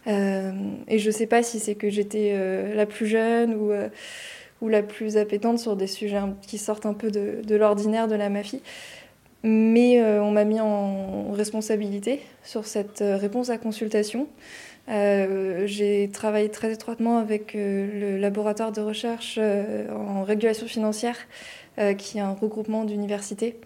et 0.06 0.98
je 0.98 1.06
ne 1.06 1.10
sais 1.12 1.26
pas 1.26 1.42
si 1.42 1.58
c'est 1.58 1.74
que 1.74 1.90
j'étais 1.90 2.34
la 2.74 2.86
plus 2.86 3.06
jeune 3.06 3.54
ou 3.54 4.68
la 4.68 4.82
plus 4.82 5.16
appétente 5.16 5.58
sur 5.58 5.76
des 5.76 5.86
sujets 5.86 6.20
qui 6.42 6.58
sortent 6.58 6.86
un 6.86 6.94
peu 6.94 7.10
de, 7.10 7.54
l'ordinaire 7.54 8.08
de 8.08 8.14
la 8.14 8.28
mafie. 8.28 8.62
mais 9.42 10.02
on 10.02 10.30
m'a 10.30 10.44
mis 10.44 10.60
en 10.60 11.32
responsabilité 11.32 12.20
sur 12.42 12.66
cette 12.66 13.02
réponse 13.02 13.48
à 13.48 13.56
consultation. 13.56 14.26
j'ai 14.88 16.10
travaillé 16.12 16.50
très 16.50 16.72
étroitement 16.72 17.18
avec 17.18 17.54
le 17.54 18.18
laboratoire 18.18 18.72
de 18.72 18.82
recherche 18.82 19.38
en 19.38 20.22
régulation 20.22 20.66
financière, 20.66 21.16
qui 21.96 22.18
est 22.18 22.20
un 22.20 22.34
regroupement 22.34 22.84
d'universités, 22.84 23.56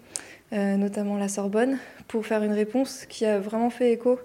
notamment 0.51 1.17
la 1.17 1.27
Sorbonne, 1.27 1.77
pour 2.07 2.25
faire 2.25 2.43
une 2.43 2.53
réponse 2.53 3.05
qui 3.07 3.25
a 3.25 3.39
vraiment 3.39 3.69
fait 3.69 3.91
écho 3.91 4.19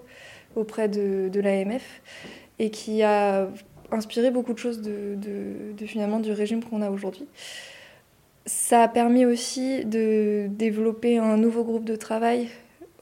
auprès 0.55 0.87
de, 0.87 1.39
l'AMF 1.39 2.01
et 2.59 2.69
qui 2.69 3.03
a 3.03 3.47
inspiré 3.91 4.31
beaucoup 4.31 4.53
de 4.53 4.59
choses 4.59 4.81
de, 4.81 5.17
finalement 5.85 6.19
du 6.19 6.31
régime 6.31 6.63
qu'on 6.63 6.81
a 6.81 6.89
aujourd'hui. 6.89 7.27
Ça 8.45 8.83
a 8.83 8.87
permis 8.87 9.25
aussi 9.25 9.85
de 9.85 10.47
développer 10.49 11.17
un 11.17 11.37
nouveau 11.37 11.63
groupe 11.63 11.85
de 11.85 11.95
travail 11.95 12.49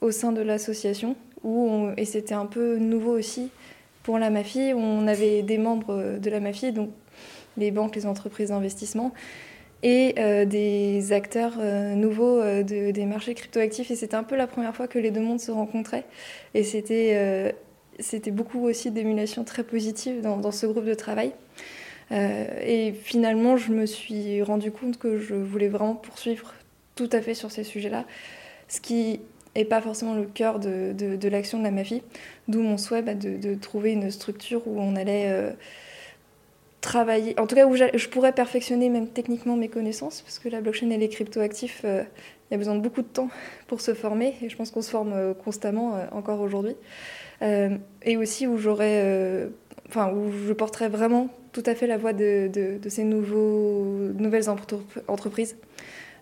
au 0.00 0.10
sein 0.10 0.32
de 0.32 0.40
l'association, 0.40 1.16
et 1.96 2.04
c'était 2.04 2.34
un 2.34 2.46
peu 2.46 2.76
nouveau 2.76 3.16
aussi 3.16 3.50
pour 4.02 4.18
la 4.18 4.30
MAFI, 4.30 4.72
où 4.72 4.78
on 4.78 5.06
avait 5.06 5.42
des 5.42 5.58
membres 5.58 6.18
de 6.18 6.30
la 6.30 6.40
MAFI, 6.40 6.72
donc 6.72 6.90
les 7.56 7.70
banques, 7.70 7.96
les 7.96 8.06
entreprises 8.06 8.48
d'investissement, 8.48 9.12
et 9.82 10.14
euh, 10.18 10.44
des 10.44 11.12
acteurs 11.12 11.54
euh, 11.58 11.94
nouveaux 11.94 12.40
euh, 12.40 12.62
des 12.62 13.06
marchés 13.06 13.34
cryptoactifs. 13.34 13.90
Et 13.90 13.96
c'était 13.96 14.14
un 14.14 14.22
peu 14.22 14.36
la 14.36 14.46
première 14.46 14.74
fois 14.74 14.88
que 14.88 14.98
les 14.98 15.10
deux 15.10 15.20
mondes 15.20 15.40
se 15.40 15.50
rencontraient. 15.50 16.04
Et 16.54 16.64
c'était 16.64 17.54
c'était 17.98 18.30
beaucoup 18.30 18.64
aussi 18.66 18.90
d'émulation 18.90 19.44
très 19.44 19.62
positive 19.62 20.22
dans, 20.22 20.52
ce 20.52 20.66
groupe 20.66 20.86
de 20.86 20.94
travail. 20.94 21.32
et 22.10 22.94
finalement, 23.04 23.56
je 23.58 23.72
me 23.72 23.84
suis 23.84 24.42
rendu 24.42 24.70
compte 24.70 24.98
que 24.98 25.18
je 25.18 25.34
voulais 25.34 25.68
vraiment 25.68 25.94
poursuivre 25.94 26.54
tout 26.94 27.10
à 27.12 27.20
fait 27.20 27.34
sur 27.34 27.50
ces 27.50 27.62
sujets-là, 27.62 28.06
ce 28.68 28.80
qui 28.80 29.20
n'est 29.54 29.66
pas 29.66 29.82
forcément 29.82 30.14
le 30.14 30.24
cœur 30.24 30.60
de, 30.60 30.92
de, 30.94 31.28
l'action 31.28 31.58
de 31.58 31.64
la 31.64 31.70
MAFI, 31.70 32.02
d'où 32.48 32.62
mon 32.62 32.78
souhait 32.78 33.02
bah, 33.02 33.14
de, 33.14 33.54
trouver 33.54 33.92
une 33.92 34.10
structure 34.10 34.66
où 34.66 34.80
on 34.80 34.96
allait 34.96 35.54
travailler, 36.80 37.38
en 37.38 37.46
tout 37.46 37.54
cas 37.54 37.66
où 37.66 37.76
je 37.76 38.08
pourrais 38.08 38.32
perfectionner 38.32 38.88
même 38.88 39.08
techniquement 39.08 39.56
mes 39.56 39.68
connaissances, 39.68 40.22
parce 40.22 40.38
que 40.38 40.48
la 40.48 40.60
blockchain 40.60 40.90
et 40.90 40.98
les 40.98 41.08
cryptoactifs, 41.08 41.82
euh, 41.84 42.02
il 42.50 42.52
y 42.52 42.54
a 42.54 42.58
besoin 42.58 42.74
de 42.74 42.80
beaucoup 42.80 43.02
de 43.02 43.06
temps 43.06 43.28
pour 43.66 43.80
se 43.80 43.94
former, 43.94 44.34
et 44.42 44.48
je 44.48 44.56
pense 44.56 44.70
qu'on 44.70 44.82
se 44.82 44.90
forme 44.90 45.12
euh, 45.12 45.34
constamment 45.34 45.96
euh, 45.96 46.06
encore 46.12 46.40
aujourd'hui. 46.40 46.74
et 47.42 48.16
aussi 48.16 48.46
où 48.46 48.58
j'aurais, 48.58 49.48
enfin 49.88 50.12
où 50.12 50.30
je 50.46 50.52
porterais 50.52 50.90
vraiment 50.90 51.28
tout 51.52 51.62
à 51.64 51.74
fait 51.74 51.86
la 51.86 51.96
voix 51.96 52.12
de, 52.12 52.48
de, 52.48 52.88
ces 52.90 53.02
nouveaux, 53.02 54.10
nouvelles 54.14 54.50
entreprises. 55.08 55.56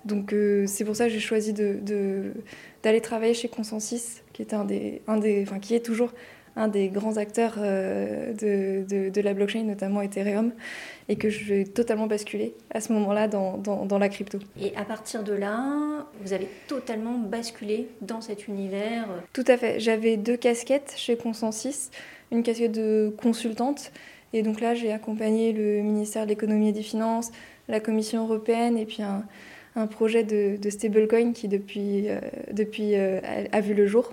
Donc 0.05 0.33
c'est 0.67 0.85
pour 0.85 0.95
ça 0.95 1.07
que 1.07 1.11
j'ai 1.11 1.19
choisi 1.19 1.53
d'aller 1.53 3.01
travailler 3.01 3.35
chez 3.35 3.49
Consensus, 3.49 4.23
qui 4.33 4.43
est 4.43 4.55
un 4.55 4.65
des, 4.65 5.03
un 5.09 5.17
des, 5.17 5.43
enfin 5.43 5.59
qui 5.59 5.75
est 5.75 5.85
toujours 5.85 6.13
un 6.59 6.69
des 6.69 6.89
grands 6.89 7.17
acteurs 7.17 7.55
euh, 7.59 8.33
de, 8.35 9.11
de, 9.11 9.21
la 9.21 9.33
blockchain, 9.33 9.63
notamment 9.63 10.03
Ethereum, 10.03 10.53
et 11.09 11.17
que 11.17 11.31
je 11.31 11.45
vais 11.45 11.65
totalement 11.65 12.09
basculer 12.09 12.55
à 12.71 12.81
ce 12.81 12.93
moment-là 12.93 13.29
dans, 13.29 13.57
dans, 13.57 13.99
la 13.99 14.09
crypto. 14.09 14.39
Et 14.61 14.77
à 14.77 14.85
partir 14.85 15.23
de 15.23 15.33
là, 15.33 16.07
vous 16.21 16.33
avez 16.33 16.49
totalement 16.67 17.17
basculé 17.17 17.89
dans 18.03 18.21
cet 18.21 18.49
univers 18.49 19.07
Tout 19.33 19.45
à 19.47 19.57
fait. 19.57 19.79
J'avais 19.79 20.17
deux 20.17 20.37
casquettes 20.37 20.95
chez 20.97 21.17
Consensus, 21.17 21.91
une 22.33 22.43
casquette 22.43 22.73
de 22.73 23.15
consultante, 23.23 23.93
et 24.33 24.43
donc 24.43 24.61
là, 24.61 24.75
j'ai 24.75 24.93
accompagné 24.93 25.53
le 25.53 25.81
ministère 25.83 26.25
de 26.25 26.31
l'économie 26.31 26.71
et 26.71 26.73
des 26.73 26.83
finances, 26.83 27.31
la 27.69 27.79
Commission 27.79 28.25
européenne, 28.25 28.77
et 28.77 28.85
puis 28.85 29.03
un, 29.03 29.25
un 29.79 29.87
projet 29.87 30.25
de, 30.25 30.57
de, 30.57 30.71
stablecoin 30.71 31.33
qui 31.33 31.49
depuis, 31.49 32.09
euh, 32.09 32.19
depuis 32.53 32.95
euh, 32.95 33.21
a, 33.53 33.61
vu 33.61 33.75
le 33.75 33.87
jour. 33.87 34.13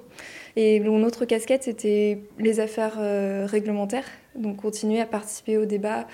Et 0.55 0.79
mon 0.79 1.03
autre 1.03 1.25
casquette, 1.25 1.63
c'était 1.63 2.19
les 2.39 2.59
affaires 2.59 2.97
euh, 2.99 3.45
réglementaires, 3.49 4.05
donc 4.35 4.57
continuer 4.57 5.01
à 5.01 5.05
participer 5.05 5.57
au 5.57 5.65
débat 5.65 6.07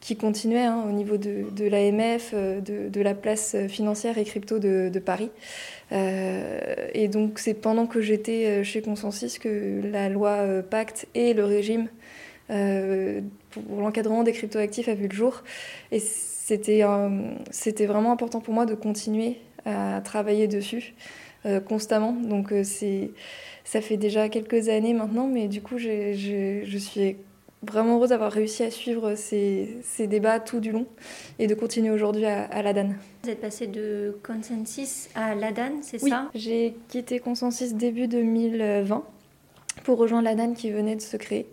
qui 0.00 0.16
continuait 0.16 0.64
hein, 0.64 0.84
au 0.88 0.92
niveau 0.92 1.16
de, 1.16 1.46
de 1.56 1.66
l'AMF, 1.66 2.32
de, 2.32 2.88
de, 2.88 3.00
la 3.00 3.14
place 3.14 3.56
financière 3.68 4.16
et 4.16 4.24
crypto 4.24 4.60
de, 4.60 4.96
Paris. 5.00 5.30
et 5.90 7.08
donc 7.08 7.40
c'est 7.40 7.54
pendant 7.54 7.86
que 7.86 8.00
j'étais 8.00 8.62
chez 8.62 8.80
Consensus 8.80 9.40
que 9.40 9.80
la 9.90 10.08
loi 10.08 10.62
Pacte 10.70 11.08
et 11.16 11.34
le 11.34 11.44
régime 11.44 11.88
pour 12.48 13.80
l'encadrement 13.80 14.22
des 14.22 14.32
cryptoactifs 14.32 14.88
a 14.88 14.94
vu 14.94 15.08
le 15.08 15.14
jour. 15.14 15.42
Et 15.92 16.00
c'était 16.00 16.82
vraiment 17.86 18.12
important 18.12 18.40
pour 18.40 18.54
moi 18.54 18.66
de 18.66 18.74
continuer 18.74 19.36
à 19.64 20.00
travailler 20.02 20.48
dessus 20.48 20.94
euh, 21.46 21.60
constamment. 21.60 22.12
Donc 22.12 22.52
euh, 22.52 22.64
c'est 22.64 23.12
ça 23.64 23.80
fait 23.80 23.96
déjà 23.96 24.28
quelques 24.28 24.68
années 24.68 24.92
maintenant, 24.92 25.28
mais 25.28 25.46
du 25.46 25.62
coup 25.62 25.78
je 25.78 26.78
suis 26.78 27.16
vraiment 27.62 27.96
heureuse 27.96 28.10
d'avoir 28.10 28.32
réussi 28.32 28.64
à 28.64 28.70
suivre 28.70 29.14
ces, 29.14 29.78
ces, 29.82 30.06
débats 30.06 30.40
tout 30.40 30.58
du 30.58 30.72
long 30.72 30.86
et 31.38 31.46
de 31.46 31.54
continuer 31.54 31.90
aujourd'hui 31.90 32.24
à, 32.24 32.44
à 32.44 32.62
l'ADAN. 32.62 32.90
Vous 33.22 33.30
êtes 33.30 33.40
passé 33.40 33.66
de 33.66 34.16
Consensus 34.24 35.08
à 35.14 35.34
l'ADAN, 35.34 35.78
c'est 35.82 36.02
oui, 36.02 36.10
ça? 36.10 36.28
J'ai 36.34 36.76
quitté 36.88 37.20
Consensus 37.20 37.74
début 37.74 38.08
2020 38.08 39.04
pour 39.84 39.98
rejoindre 39.98 40.24
l'ADAN 40.24 40.54
qui 40.54 40.70
venait 40.70 40.96
de 40.96 41.00
se 41.00 41.16
créer. 41.16 41.46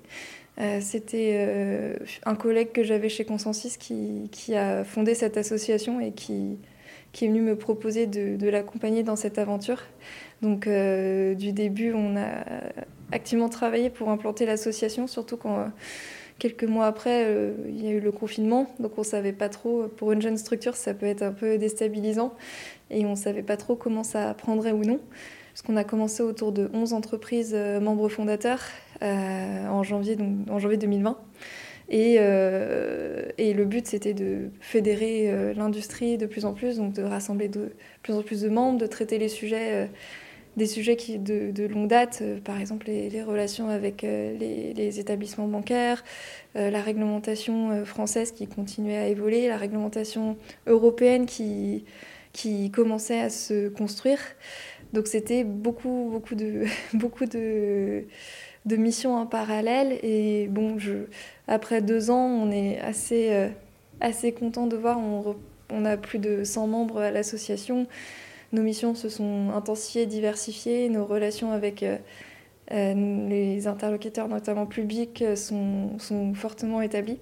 Euh, 0.59 0.79
c'était 0.81 1.31
euh, 1.33 1.95
un 2.25 2.35
collègue 2.35 2.71
que 2.71 2.83
j'avais 2.83 3.09
chez 3.09 3.25
Consensus 3.25 3.77
qui, 3.77 4.55
a 4.55 4.83
fondé 4.83 5.13
cette 5.13 5.38
association 5.38 6.00
et 6.00 6.12
qui, 6.12 6.57
est 7.21 7.27
venu 7.27 7.41
me 7.41 7.55
proposer 7.55 8.07
de, 8.07 8.50
l'accompagner 8.50 9.03
dans 9.03 9.15
cette 9.15 9.38
aventure. 9.38 9.83
Donc 10.41 10.67
euh, 10.67 11.33
du 11.33 11.51
début, 11.51 11.93
on 11.93 12.15
a 12.15 12.45
activement 13.12 13.50
travaillé 13.50 13.89
pour 13.89 14.09
implanter 14.09 14.45
l'association, 14.45 15.07
surtout 15.07 15.38
quand 15.38 15.71
quelques 16.39 16.65
mois 16.65 16.85
après, 16.88 17.33
il 17.69 17.83
y 17.83 17.88
a 17.88 17.91
eu 17.91 18.00
le 18.00 18.12
confinement. 18.12 18.67
Donc 18.79 18.93
on 18.97 19.01
ne 19.01 19.05
savait 19.05 19.33
pas 19.33 19.50
trop, 19.50 19.88
pour 19.88 20.12
une 20.12 20.21
jeune 20.21 20.38
structure, 20.38 20.75
ça 20.75 20.93
peut 20.93 21.05
être 21.05 21.21
un 21.21 21.31
peu 21.31 21.57
déstabilisant 21.57 22.33
et 22.91 23.05
on 23.05 23.12
ne 23.12 23.15
savait 23.15 23.43
pas 23.43 23.57
trop 23.57 23.75
comment 23.75 24.03
ça 24.03 24.33
prendrait 24.33 24.71
ou 24.71 24.83
non. 24.83 25.00
Parce 25.53 25.62
qu'on 25.62 25.77
a 25.77 25.85
commencé 25.85 26.21
autour 26.21 26.51
de 26.51 26.69
11 26.74 26.91
entreprises 26.91 27.55
membres 27.55 28.09
fondateurs 28.09 28.62
en, 29.01 29.83
janvier, 29.83 30.15
donc, 30.15 30.49
en 30.49 30.59
janvier 30.59 30.77
2020. 30.77 31.17
Et, 31.89 32.15
euh, 32.19 33.29
et, 33.37 33.53
le 33.53 33.65
but, 33.65 33.85
c'était 33.85 34.13
de 34.15 34.49
fédérer 34.59 35.29
euh, 35.29 35.53
l'industrie 35.53 36.17
de 36.17 36.25
plus 36.25 36.45
en 36.45 36.53
plus, 36.53 36.77
donc 36.77 36.93
de 36.93 37.03
rassembler 37.03 37.47
de 37.47 37.73
plus 38.01 38.13
en 38.13 38.23
plus 38.23 38.41
de 38.41 38.49
membres, 38.49 38.79
de 38.79 38.87
traiter 38.87 39.19
les 39.19 39.29
sujets, 39.29 39.87
des 40.57 40.65
sujets 40.65 40.95
qui, 40.95 41.19
de, 41.19 41.51
de 41.51 41.65
longue 41.65 41.87
date, 41.87 42.23
par 42.43 42.59
exemple 42.59 42.87
les, 42.87 43.21
relations 43.21 43.69
avec 43.69 44.01
les, 44.01 44.73
les, 44.73 44.99
établissements 44.99 45.47
bancaires, 45.47 46.03
la 46.55 46.81
réglementation 46.81 47.85
française 47.85 48.31
qui 48.31 48.47
continuait 48.47 48.97
à 48.97 49.07
évoluer, 49.07 49.47
la 49.47 49.57
réglementation 49.57 50.37
européenne 50.65 51.27
qui, 51.27 51.85
qui 52.33 52.71
commençait 52.71 53.19
à 53.19 53.29
se 53.29 53.69
construire. 53.69 54.19
Donc 54.93 55.07
c'était 55.07 55.43
beaucoup, 55.43 56.09
beaucoup 56.11 56.35
de, 56.35 56.63
beaucoup 56.93 57.25
de 57.25 58.05
de 58.65 58.75
missions 58.75 59.15
en 59.15 59.25
parallèle. 59.25 60.00
Et 60.03 60.48
bon, 60.48 60.77
après 61.48 61.81
deux 61.81 62.12
ans, 62.12 62.25
on 62.25 62.51
est 62.51 62.79
assez, 62.79 63.31
euh, 63.31 64.31
content 64.31 64.67
de 64.67 64.75
voir. 64.75 65.00
On, 65.69 65.86
a 65.86 65.98
plus 65.98 66.19
de 66.19 66.43
100 66.43 66.67
membres 66.67 67.00
à 67.00 67.12
l'association. 67.12 67.88
Nos 68.53 68.62
missions 68.62 68.95
se 68.95 69.10
sont 69.10 69.51
intensifiées, 69.53 70.05
diversifiées. 70.05 70.89
Nos 70.89 71.05
relations 71.05 71.51
avec 71.51 71.84
euh, 71.84 71.98
euh, 72.72 73.27
les 73.27 73.67
interlocuteurs, 73.67 74.27
notamment 74.27 74.65
publics, 74.65 75.24
sont, 75.36 75.98
fortement 76.34 76.81
établies. 76.81 77.19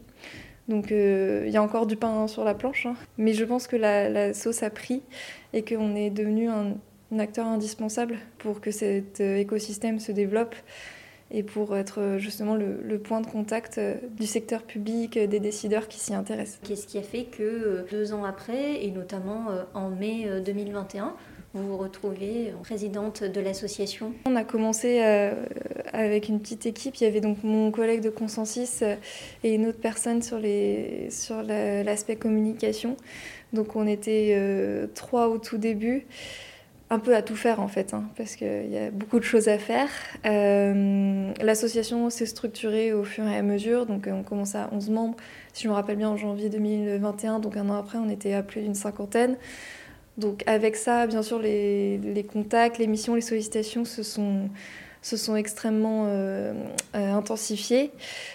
Donc 0.70 0.92
il 0.92 1.50
y 1.50 1.58
a 1.58 1.62
encore 1.62 1.88
du 1.88 1.98
pain 1.98 2.26
sur 2.28 2.46
la 2.46 2.54
planche, 2.54 2.86
hein. 2.86 2.96
mais 3.18 3.34
je 3.34 3.44
pense 3.44 3.68
que 3.68 3.76
la, 3.76 4.34
sauce 4.34 4.64
a 4.64 4.70
pris 4.70 5.02
et 5.52 5.62
qu'on 5.62 5.94
est 5.94 6.10
devenu 6.10 6.48
un, 6.48 6.76
acteur 7.20 7.46
indispensable 7.46 8.16
pour 8.38 8.62
que 8.62 8.72
cet 8.72 9.20
écosystème 9.20 10.00
se 10.00 10.14
développe 10.14 10.56
et 11.34 11.42
pour 11.42 11.76
être 11.76 12.00
euh, 12.00 12.18
justement 12.20 12.56
le, 12.56 13.00
point 13.00 13.20
de 13.20 13.28
contact 13.28 13.80
euh, 13.80 13.96
du 14.12 14.28
secteur 14.28 14.62
public, 14.62 15.18
euh, 15.18 15.28
des 15.28 15.40
décideurs 15.40 15.88
qui 15.88 16.00
s'y 16.00 16.14
intéressent. 16.14 16.60
Qu'est-ce 16.64 16.86
qui 16.86 17.00
a 17.00 17.02
fait 17.02 17.26
que 17.26 17.86
deux 17.90 18.14
ans 18.14 18.24
après, 18.24 18.86
et 18.86 18.92
notamment 18.92 19.48
en 19.74 19.90
mai 19.90 20.28
2021, 20.46 21.16
vous 21.54 21.68
vous 21.68 21.78
retrouvez 21.78 22.54
présidente 22.62 23.24
de 23.24 23.42
l'association? 23.42 24.14
On 24.26 24.36
a 24.36 24.44
commencé 24.44 25.00
avec 25.92 26.30
une 26.30 26.40
petite 26.40 26.66
équipe. 26.66 26.96
Il 26.98 27.04
y 27.04 27.08
avait 27.08 27.22
donc 27.22 27.44
mon 27.44 27.72
collègue 27.72 28.02
de 28.02 28.10
Consensus 28.10 28.84
et 29.44 29.54
une 29.54 29.66
autre 29.66 29.80
personne 29.80 30.22
sur, 30.22 30.40
les, 30.40 31.10
sur 31.10 31.42
l'aspect 31.44 32.16
communication. 32.16 32.96
Donc 33.54 33.76
on 33.76 33.88
était 33.88 34.38
trois 34.94 35.30
au 35.30 35.38
tout 35.38 35.58
début 35.58 36.06
un 36.94 37.00
peu 37.00 37.16
à 37.16 37.24
tout 37.24 37.36
faire 37.36 37.60
en 37.60 37.68
fait, 37.68 37.96
hein, 37.96 38.04
parce 38.16 38.36
qu'il 38.36 38.70
y 38.70 38.78
a 38.78 38.92
beaucoup 38.92 39.18
de 39.18 39.24
choses 39.24 39.48
à 39.48 39.58
faire. 39.58 39.90
Euh, 40.28 41.32
l'association 41.42 42.12
s'est 42.12 42.28
structurée 42.28 42.94
au 42.94 43.04
fur 43.04 43.28
et 43.28 43.36
à 43.36 43.42
mesure, 43.42 43.88
donc 43.88 44.06
euh, 44.06 44.12
on 44.12 44.22
commence 44.22 44.54
à 44.54 44.70
11 44.72 44.92
membres, 44.92 45.16
si 45.54 45.64
je 45.64 45.70
me 45.70 45.74
rappelle 45.74 45.96
bien 45.96 46.10
en 46.10 46.18
janvier 46.18 46.50
2021, 46.50 47.40
donc 47.40 47.58
un 47.58 47.68
an 47.70 47.78
après 47.78 47.98
on 47.98 48.10
était 48.10 48.34
à 48.34 48.44
plus 48.44 48.62
d'une 48.62 48.76
cinquantaine. 48.76 49.38
Donc 50.20 50.44
avec 50.46 50.76
ça, 50.76 51.08
bien 51.08 51.24
sûr, 51.24 51.40
les, 51.40 52.26
contacts, 52.32 52.78
les 52.78 52.86
missions, 52.86 53.16
les 53.16 53.22
sollicitations 53.22 53.86
se 53.86 54.04
sont, 54.04 54.50
se 55.02 55.18
sont 55.18 55.36
extrêmement 55.36 56.06
euh, 56.06 56.54
intensifiées. 56.94 57.90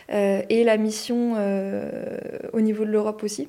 Et 0.09 0.65
la 0.65 0.77
mission 0.77 1.37
au 2.53 2.61
niveau 2.61 2.85
de 2.85 2.91
l'Europe 2.91 3.23
aussi. 3.23 3.49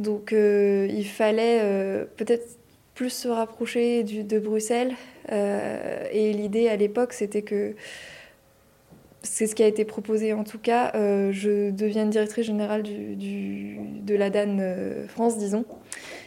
Donc 0.00 0.32
il 0.32 1.06
fallait 1.06 2.04
peut-être 2.16 2.48
plus 2.96 3.10
se 3.10 3.28
rapprocher 3.28 4.02
de 4.02 4.38
Bruxelles. 4.40 4.94
et 5.30 6.32
l'idée 6.32 6.68
à 6.68 6.74
l'époque, 6.74 7.12
c'était 7.12 7.42
que 7.42 7.76
c'est 9.22 9.46
ce 9.46 9.54
qui 9.54 9.62
a 9.62 9.66
été 9.66 9.84
proposé 9.84 10.32
en 10.32 10.42
tout 10.42 10.58
cas. 10.58 10.90
je 11.30 11.70
deviens 11.70 12.06
directrice 12.06 12.46
générale 12.46 12.82
de 12.82 14.14
la 14.14 14.30
DAN 14.30 14.58
France, 15.08 15.38
disons. 15.38 15.64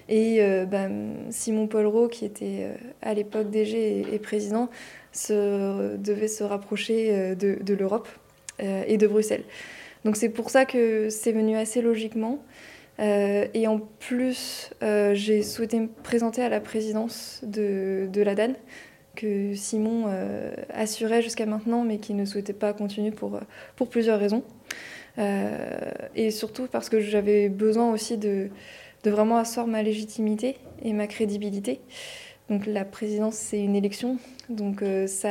Et 0.08 0.40
bah, 0.70 0.88
Simon 1.32 1.68
Paul 1.68 2.10
qui 2.10 2.24
était 2.24 2.68
à 3.02 3.14
l'époque 3.14 3.50
DG 3.50 4.06
et, 4.14 4.20
président, 4.20 4.70
devait 5.28 6.28
se 6.28 6.44
rapprocher 6.44 7.10
euh, 7.12 7.36
de, 7.36 7.74
l'Europe 7.74 8.08
euh, 8.62 8.84
et 8.88 8.98
de 8.98 9.08
Bruxelles. 9.08 9.44
Donc 10.06 10.16
c'est 10.16 10.30
pour 10.30 10.50
ça 10.50 10.66
que 10.66 11.10
c'est 11.10 11.32
venu 11.32 11.58
assez 11.58 11.82
logiquement. 11.82 12.44
Euh, 13.00 13.48
et 13.53 13.68
en 13.68 13.79
plus, 13.79 14.72
j'ai 15.13 15.41
souhaité 15.44 15.79
me 15.79 15.88
présenter 15.88 16.41
à 16.44 16.50
la 16.50 16.60
présidence 16.60 17.41
de, 17.44 18.10
de 18.12 18.22
la 18.22 18.36
DAN, 18.36 18.53
que 19.15 19.53
Simon 19.56 20.06
assurait 20.70 21.22
jusqu'à 21.22 21.46
maintenant, 21.46 21.84
mais 21.84 21.98
qui 21.98 22.13
ne 22.13 22.25
souhaitait 22.25 22.53
pas 22.53 22.74
continuer 22.74 23.12
pour, 23.12 23.39
plusieurs 23.89 24.20
raisons. 24.20 24.44
et 25.18 26.32
surtout 26.32 26.68
parce 26.72 26.89
que 26.89 27.00
j'avais 27.00 27.50
besoin 27.50 27.91
aussi 27.91 28.18
de, 28.18 28.50
vraiment 29.06 29.38
asseoir 29.38 29.68
ma 29.68 29.82
légitimité 29.82 30.58
et 30.84 30.94
ma 30.94 31.08
crédibilité. 31.08 31.79
Donc 32.50 32.65
la 32.65 32.84
présidence, 32.84 33.36
c'est 33.36 33.62
une 33.62 33.75
élection. 33.75 34.18
Donc 34.50 34.82
euh, 34.82 35.06
ça, 35.08 35.29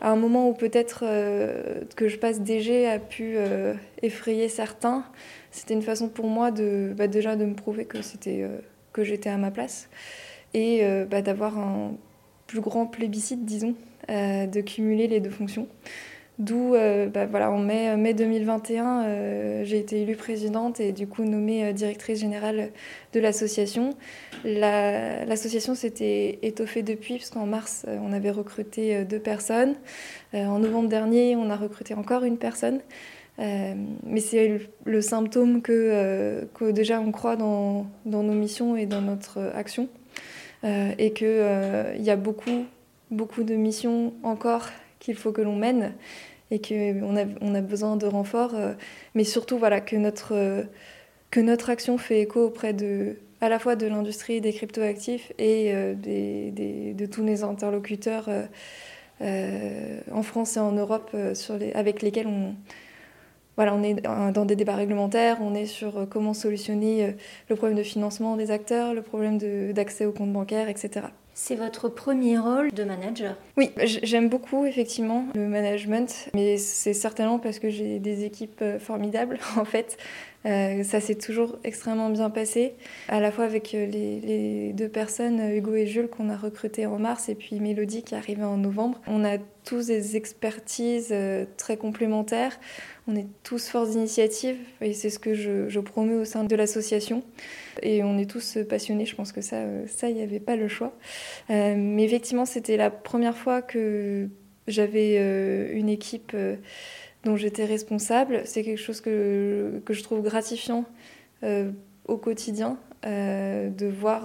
à 0.00 0.10
un 0.10 0.16
moment 0.16 0.48
où 0.48 0.54
peut-être 0.54 1.04
euh, 1.06 1.82
que 1.96 2.08
je 2.08 2.18
passe 2.18 2.40
DG 2.40 2.86
a 2.86 2.98
pu 2.98 3.34
euh, 3.36 3.74
effrayer 4.02 4.48
certains, 4.48 5.04
c'était 5.50 5.74
une 5.74 5.82
façon 5.82 6.08
pour 6.08 6.26
moi 6.26 6.50
de 6.50 6.92
bah, 6.96 7.06
déjà 7.06 7.36
de 7.36 7.44
me 7.44 7.54
prouver 7.54 7.84
que 7.84 8.02
c'était 8.02 8.46
que 8.92 9.04
j'étais 9.04 9.30
à 9.30 9.36
ma 9.36 9.50
place 9.50 9.88
et 10.52 10.82
bah, 11.10 11.20
d'avoir 11.20 11.58
un 11.58 11.92
plus 12.46 12.60
grand 12.60 12.86
plébiscite, 12.86 13.44
disons, 13.44 13.74
de 14.08 14.60
cumuler 14.60 15.08
les 15.08 15.18
deux 15.20 15.30
fonctions. 15.30 15.66
D'où, 16.40 16.74
euh, 16.74 17.06
bah, 17.06 17.48
en 17.48 17.58
mai, 17.58 17.96
mai 17.96 18.12
2021, 18.12 19.04
euh, 19.04 19.64
j'ai 19.64 19.78
été 19.78 20.02
élue 20.02 20.16
présidente 20.16 20.80
et 20.80 20.90
du 20.90 21.06
coup 21.06 21.22
nommée 21.22 21.64
euh, 21.64 21.72
directrice 21.72 22.18
générale 22.18 22.70
de 23.12 23.20
l'association. 23.20 23.90
L'association 24.44 25.76
s'était 25.76 26.40
étoffée 26.42 26.82
depuis, 26.82 27.14
puisqu'en 27.14 27.46
mars, 27.46 27.84
euh, 27.86 27.98
on 28.02 28.12
avait 28.12 28.32
recruté 28.32 29.04
deux 29.04 29.20
personnes. 29.20 29.76
en 30.32 30.58
novembre 30.58 30.88
dernier, 30.88 31.36
on 31.36 31.50
a 31.50 31.56
recruté 31.56 31.94
encore 31.94 32.24
une 32.24 32.38
personne. 32.38 32.80
mais 33.38 34.20
c'est 34.20 34.60
le, 34.84 35.00
symptôme 35.02 35.62
que, 35.62 36.44
déjà 36.72 37.00
on 37.00 37.12
croit 37.12 37.36
dans, 37.36 37.86
dans, 38.06 38.24
nos 38.24 38.34
missions 38.34 38.76
et 38.76 38.86
dans 38.86 39.02
notre 39.02 39.52
action. 39.54 39.88
et 40.64 41.12
qu'il 41.12 42.00
y 42.00 42.10
a 42.10 42.16
beaucoup, 42.16 42.64
beaucoup 43.10 43.44
de 43.44 43.54
missions 43.54 44.14
encore 44.24 44.68
qu'il 45.04 45.16
faut 45.16 45.32
que 45.32 45.42
l'on 45.42 45.56
mène 45.56 45.92
et 46.50 46.60
qu'on 46.60 47.16
a, 47.16 47.24
on 47.40 47.54
a 47.54 47.60
besoin 47.60 47.96
de 47.96 48.06
renforts, 48.06 48.54
euh, 48.54 48.72
mais 49.14 49.24
surtout 49.24 49.58
voilà, 49.58 49.80
que, 49.80 49.96
notre, 49.96 50.34
euh, 50.34 50.62
que 51.30 51.40
notre 51.40 51.68
action 51.68 51.98
fait 51.98 52.20
écho 52.22 52.46
auprès 52.46 52.72
de, 52.72 53.16
à 53.40 53.48
la 53.50 53.58
fois 53.58 53.76
de 53.76 53.86
l'industrie 53.86 54.40
des 54.40 54.52
cryptoactifs 54.52 55.32
et 55.38 55.74
euh, 55.74 55.94
des, 55.94 56.50
des, 56.52 56.94
de 56.94 57.06
tous 57.06 57.22
nos 57.22 57.44
interlocuteurs 57.44 58.28
en 59.20 60.22
France 60.22 60.56
et 60.56 60.60
en 60.60 60.72
Europe 60.72 61.16
sur 61.34 61.56
les, 61.56 61.72
avec 61.72 62.02
lesquels 62.02 62.26
on, 62.26 62.54
voilà, 63.56 63.74
on 63.74 63.82
est 63.82 63.94
dans 63.94 64.44
des 64.44 64.56
débats 64.56 64.76
réglementaires, 64.76 65.38
on 65.40 65.54
est 65.54 65.66
sur 65.66 66.06
comment 66.10 66.34
solutionner 66.34 67.14
le 67.48 67.56
problème 67.56 67.76
de 67.78 67.82
financement 67.82 68.36
des 68.36 68.50
acteurs, 68.50 68.94
le 68.94 69.02
problème 69.02 69.38
d'accès 69.72 70.06
aux 70.06 70.12
comptes 70.12 70.32
bancaires, 70.32 70.68
etc. 70.68 71.06
C'est 71.36 71.56
votre 71.56 71.88
premier 71.88 72.38
rôle 72.38 72.70
de 72.72 72.84
manager? 72.84 73.36
Oui, 73.56 73.72
j'aime 73.82 74.28
beaucoup 74.28 74.66
effectivement 74.66 75.26
le 75.34 75.48
management, 75.48 76.30
mais 76.32 76.56
c'est 76.58 76.94
certainement 76.94 77.40
parce 77.40 77.58
que 77.58 77.70
j'ai 77.70 77.98
des 77.98 78.24
équipes 78.24 78.60
euh, 78.62 78.78
formidables 78.78 79.40
en 79.56 79.64
fait. 79.64 79.98
Euh, 80.46 80.82
ça 80.82 81.00
s'est 81.00 81.14
toujours 81.14 81.58
extrêmement 81.64 82.10
bien 82.10 82.30
passé, 82.30 82.74
à 83.08 83.20
la 83.20 83.30
fois 83.30 83.44
avec 83.44 83.74
euh, 83.74 83.86
les, 83.86 84.72
deux 84.74 84.88
personnes, 84.88 85.40
Hugo 85.54 85.74
et 85.74 85.86
Jules, 85.86 86.08
qu'on 86.08 86.28
a 86.28 86.36
recrutés 86.36 86.86
en 86.86 86.98
mars, 86.98 87.28
et 87.28 87.34
puis 87.34 87.60
Mélodie 87.60 88.02
qui 88.02 88.14
est 88.14 88.18
arrivée 88.18 88.44
en 88.44 88.56
novembre. 88.56 89.00
On 89.06 89.24
a 89.24 89.38
tous 89.64 89.86
des 89.86 90.16
expertises 90.16 91.14
très 91.56 91.78
complémentaires. 91.78 92.58
On 93.06 93.16
est 93.16 93.26
tous 93.42 93.68
force 93.68 93.90
d'initiative 93.90 94.56
et 94.80 94.94
c'est 94.94 95.10
ce 95.10 95.18
que 95.18 95.34
je, 95.34 95.68
je 95.68 95.78
au 95.78 96.24
sein 96.24 96.44
de 96.44 96.56
l'association. 96.56 97.22
Et 97.82 98.02
on 98.02 98.16
est 98.18 98.28
tous 98.28 98.58
passionnés, 98.68 99.04
je 99.04 99.14
pense 99.14 99.32
que 99.32 99.40
ça, 99.40 99.56
euh, 99.56 99.84
ça, 99.86 100.08
il 100.08 100.16
n'y 100.16 100.22
avait 100.22 100.40
pas 100.40 100.56
le 100.56 100.68
choix. 100.68 100.96
Euh, 101.50 101.74
mais 101.76 102.04
effectivement, 102.04 102.46
c'était 102.46 102.76
la 102.76 102.90
première 102.90 103.36
fois 103.36 103.60
que 103.60 104.28
j'avais 104.68 105.16
euh, 105.18 105.70
une 105.74 105.90
équipe 105.90 106.34
dont 107.24 107.36
j'étais 107.36 107.64
responsable. 107.64 108.42
C'est 108.44 108.62
quelque 108.62 108.80
chose 108.80 109.00
que, 109.00 109.80
que 109.84 109.94
je 109.94 110.02
trouve 110.02 110.22
gratifiant 110.22 110.84
au 112.06 112.16
quotidien, 112.16 112.78
de 113.04 113.86
voir 113.86 114.24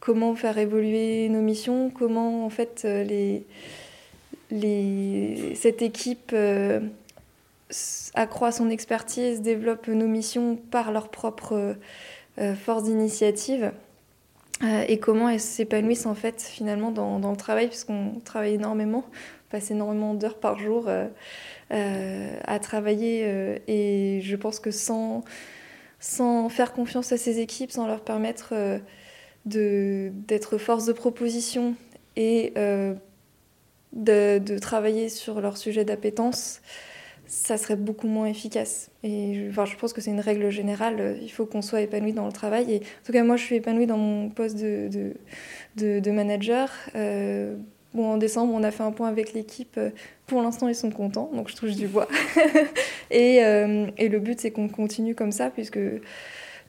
comment 0.00 0.34
faire 0.34 0.58
évoluer 0.58 1.28
nos 1.28 1.42
missions, 1.42 1.90
comment 1.90 2.44
en 2.44 2.50
fait 2.50 2.86
cette 5.54 5.82
équipe 5.82 6.34
accroît 8.14 8.52
son 8.52 8.70
expertise, 8.70 9.42
développe 9.42 9.88
nos 9.88 10.06
missions 10.06 10.56
par 10.56 10.92
leur 10.92 11.08
propre 11.08 11.76
euh, 12.38 12.54
force 12.54 12.84
d'initiative 12.84 13.72
euh, 14.62 14.84
et 14.88 14.98
comment 14.98 15.28
elles 15.28 15.40
s'épanouissent 15.40 16.06
en 16.06 16.14
fait 16.14 16.40
finalement 16.40 16.90
dans, 16.90 17.18
dans 17.18 17.30
le 17.30 17.36
travail 17.36 17.68
puisqu'on 17.68 18.20
travaille 18.24 18.54
énormément, 18.54 19.04
on 19.06 19.50
passe 19.50 19.70
énormément 19.70 20.14
d'heures 20.14 20.38
par 20.38 20.58
jour 20.58 20.84
euh, 20.88 21.06
à 21.70 22.58
travailler 22.60 23.60
et 23.68 24.20
je 24.22 24.36
pense 24.36 24.60
que 24.60 24.70
sans, 24.70 25.24
sans 26.00 26.48
faire 26.48 26.72
confiance 26.72 27.12
à 27.12 27.16
ces 27.16 27.40
équipes, 27.40 27.70
sans 27.70 27.86
leur 27.86 28.02
permettre 28.02 28.54
d'être 29.44 30.58
force 30.58 30.86
de 30.86 30.92
proposition 30.92 31.74
et 32.16 32.54
de, 33.92 34.58
travailler 34.58 35.08
sur 35.08 35.40
leur 35.40 35.56
sujet 35.56 35.84
d'appétence, 35.84 36.60
ça 37.26 37.58
serait 37.58 37.76
beaucoup 37.76 38.08
moins 38.08 38.26
efficace. 38.26 38.90
Et 39.02 39.34
je, 39.34 39.50
enfin, 39.50 39.66
je 39.66 39.76
pense 39.76 39.92
que 39.92 40.00
c'est 40.00 40.10
une 40.10 40.20
règle 40.20 40.50
générale, 40.50 41.18
il 41.20 41.28
faut 41.28 41.46
qu'on 41.46 41.62
soit 41.62 41.82
épanoui 41.82 42.12
dans 42.12 42.26
le 42.26 42.32
travail. 42.32 42.72
Et 42.72 42.76
en 42.78 43.04
tout 43.04 43.12
cas, 43.12 43.22
moi, 43.22 43.36
je 43.36 43.44
suis 43.44 43.56
épanouie 43.56 43.86
dans 43.86 43.98
mon 43.98 44.30
poste 44.30 44.56
de, 44.56 45.14
de, 45.76 46.10
manager. 46.10 46.70
Euh, 46.94 47.56
bon, 47.94 48.12
en 48.12 48.16
décembre, 48.16 48.52
on 48.54 48.62
a 48.62 48.70
fait 48.70 48.82
un 48.82 48.92
point 48.92 49.08
avec 49.08 49.32
l'équipe. 49.32 49.78
Pour 50.26 50.42
l'instant, 50.42 50.68
ils 50.68 50.74
sont 50.74 50.90
contents, 50.90 51.30
donc 51.34 51.48
je 51.48 51.56
touche 51.56 51.74
du 51.74 51.86
bois. 51.86 52.08
et, 53.10 53.44
euh, 53.44 53.86
et, 53.96 54.08
le 54.08 54.18
but, 54.18 54.40
c'est 54.40 54.50
qu'on 54.50 54.68
continue 54.68 55.14
comme 55.14 55.32
ça, 55.32 55.50
puisque 55.50 55.78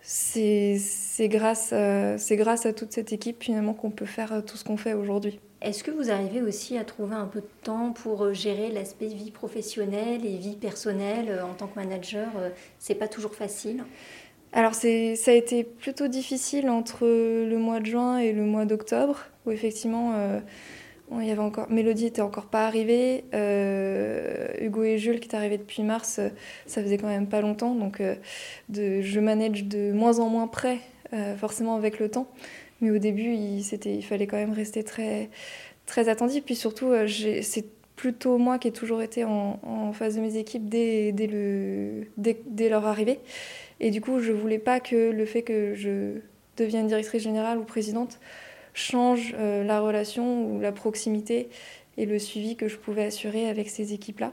c'est 0.01 0.79
grâce, 1.21 1.73
grâce 2.32 2.65
à 2.65 2.73
toute 2.73 2.93
cette 2.93 3.13
équipe, 3.13 3.43
finalement, 3.43 3.73
qu'on 3.73 3.91
peut 3.91 4.05
faire 4.05 4.43
tout 4.45 4.58
ce 4.58 4.63
qu'on 4.63 4.77
fait 4.77 4.93
aujourd'hui. 4.93 5.39
Est-ce 5.62 5.84
que 5.84 5.91
vous 5.91 6.10
arrivez 6.10 6.41
aussi 6.41 6.77
à 6.77 6.86
trouver 6.86 7.15
un 7.15 7.25
peu 7.25 7.41
de 7.41 7.49
temps 7.63 7.91
pour 7.91 8.23
euh, 8.23 8.34
gérer 8.34 8.69
l'aspect 8.69 9.08
vie 9.08 9.32
professionnelle 9.32 10.25
et 10.25 10.38
vie 10.38 10.55
personnelle 10.55 11.27
euh, 11.29 11.43
en 11.43 11.53
tant 11.53 11.67
que 11.67 11.77
manager 11.77 12.29
euh, 12.38 12.49
C'est 12.77 12.95
pas 12.95 13.10
toujours 13.10 13.36
facile? 13.36 13.84
Alors 14.53 14.73
ça 14.73 14.88
a 14.88 15.34
été 15.34 15.63
plutôt 15.63 16.08
difficile 16.08 16.69
entre 16.69 17.05
le 17.05 17.58
mois 17.58 17.82
de 17.82 17.86
juin 17.86 18.17
et 18.17 18.32
le 18.32 18.43
mois 18.43 18.65
d'octobre, 18.65 19.25
où 19.45 19.51
effectivement, 19.51 20.13
il 21.19 21.26
y 21.26 21.32
avait 21.32 21.39
encore, 21.39 21.69
Mélodie 21.69 22.06
était 22.06 22.22
encore 22.22 22.45
pas 22.45 22.67
arrivée, 22.67 23.26
Hugo 24.62 24.84
et 24.84 24.98
Jules 24.98 25.19
qui 25.19 25.30
est 25.30 25.36
arrivé 25.36 25.58
depuis 25.58 25.82
mars, 25.84 26.19
ça 26.67 26.84
faisait 26.84 26.98
quand 26.98 27.08
même 27.08 27.28
pas 27.28 27.41
longtemps, 27.41 27.74
donc 27.74 28.02
de, 28.69 29.02
je 29.02 29.19
manage 29.19 29.63
de 29.63 29.91
moins 29.91 30.19
en 30.19 30.30
moins 30.30 30.48
près, 30.48 30.78
forcément 31.38 31.76
avec 31.76 32.00
le 32.00 32.10
temps. 32.10 32.28
Mais 32.82 32.91
au 32.91 32.98
début, 32.98 33.34
il, 33.34 34.04
fallait 34.04 34.28
quand 34.28 34.38
même 34.38 34.54
rester 34.54 34.84
très, 34.84 35.30
très 35.86 36.10
attentif. 36.10 36.43
Puis 36.45 36.56
surtout, 36.56 36.91
euh, 36.91 37.08
c'est 37.41 37.65
plutôt 37.95 38.38
moi 38.38 38.58
qui 38.58 38.69
ai 38.69 38.72
toujours 38.72 39.02
été 39.02 39.26
en, 39.26 39.60
en 39.63 39.91
face 39.91 40.15
de 40.15 40.22
mes 40.22 40.38
équipes 40.38 40.69
dès, 40.69 41.12
dès, 41.12 41.28
dès, 42.17 42.69
leur 42.69 42.86
arrivée. 42.86 43.19
Et 43.82 43.91
du 43.91 44.00
coup, 44.00 44.19
je 44.19 44.32
voulais 44.32 44.60
pas 44.60 44.80
que 44.80 45.12
le 45.12 45.26
fait 45.26 45.41
que 45.41 45.74
je 45.76 46.19
devienne 46.56 46.88
directrice 46.88 47.24
générale 47.24 47.58
ou 47.58 47.63
présidente 47.63 48.19
change 48.73 49.36
euh, 49.38 49.63
la 49.63 49.79
relation 49.79 50.45
ou 50.45 50.60
la 50.60 50.71
proximité 50.71 51.49
et 51.97 52.05
le 52.05 52.19
suivi 52.19 52.55
que 52.55 52.67
je 52.67 52.77
pouvais 52.77 53.05
assurer 53.05 53.47
avec 53.49 53.69
ces 53.69 53.93
équipes-là. 53.93 54.32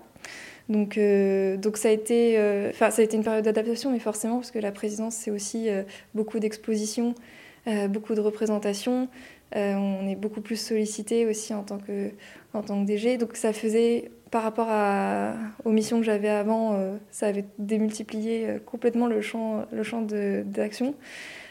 Donc, 0.68 0.98
euh, 0.98 1.56
donc 1.56 1.76
ça, 1.76 1.88
a 1.88 1.92
été, 1.92 2.34
ça 2.74 2.86
a 2.86 3.02
été 3.02 3.16
une 3.16 3.24
période 3.24 3.44
d'adaptation, 3.44 3.90
mais 3.90 3.98
forcément, 3.98 4.36
parce 4.36 4.50
que 4.50 4.58
la 4.58 4.72
présidence, 4.72 5.14
c'est 5.14 5.30
aussi 5.30 5.68
beaucoup 6.14 6.38
d'expositions 6.38 7.14
beaucoup 7.88 8.14
de 8.14 8.20
représentation. 8.20 9.08
on 9.52 10.06
est 10.06 10.14
beaucoup 10.14 10.40
plus 10.40 10.54
sollicité 10.54 11.26
aussi 11.26 11.52
en 11.52 11.64
tant 11.64 11.78
que, 11.78 12.10
en 12.54 12.62
tant 12.62 12.80
que 12.80 12.86
DG. 12.86 13.16
Donc 13.16 13.36
ça 13.36 13.52
faisait, 13.52 14.12
par 14.30 14.44
rapport 14.44 14.68
aux 15.64 15.70
missions 15.70 15.98
que 15.98 16.04
j'avais 16.04 16.28
avant, 16.28 16.80
ça 17.10 17.26
avait 17.26 17.44
démultiplié 17.58 18.58
complètement 18.66 19.08
le 19.08 19.20
champ, 19.20 19.66
le 19.72 19.82
champ 19.82 20.02
d'action. 20.02 20.94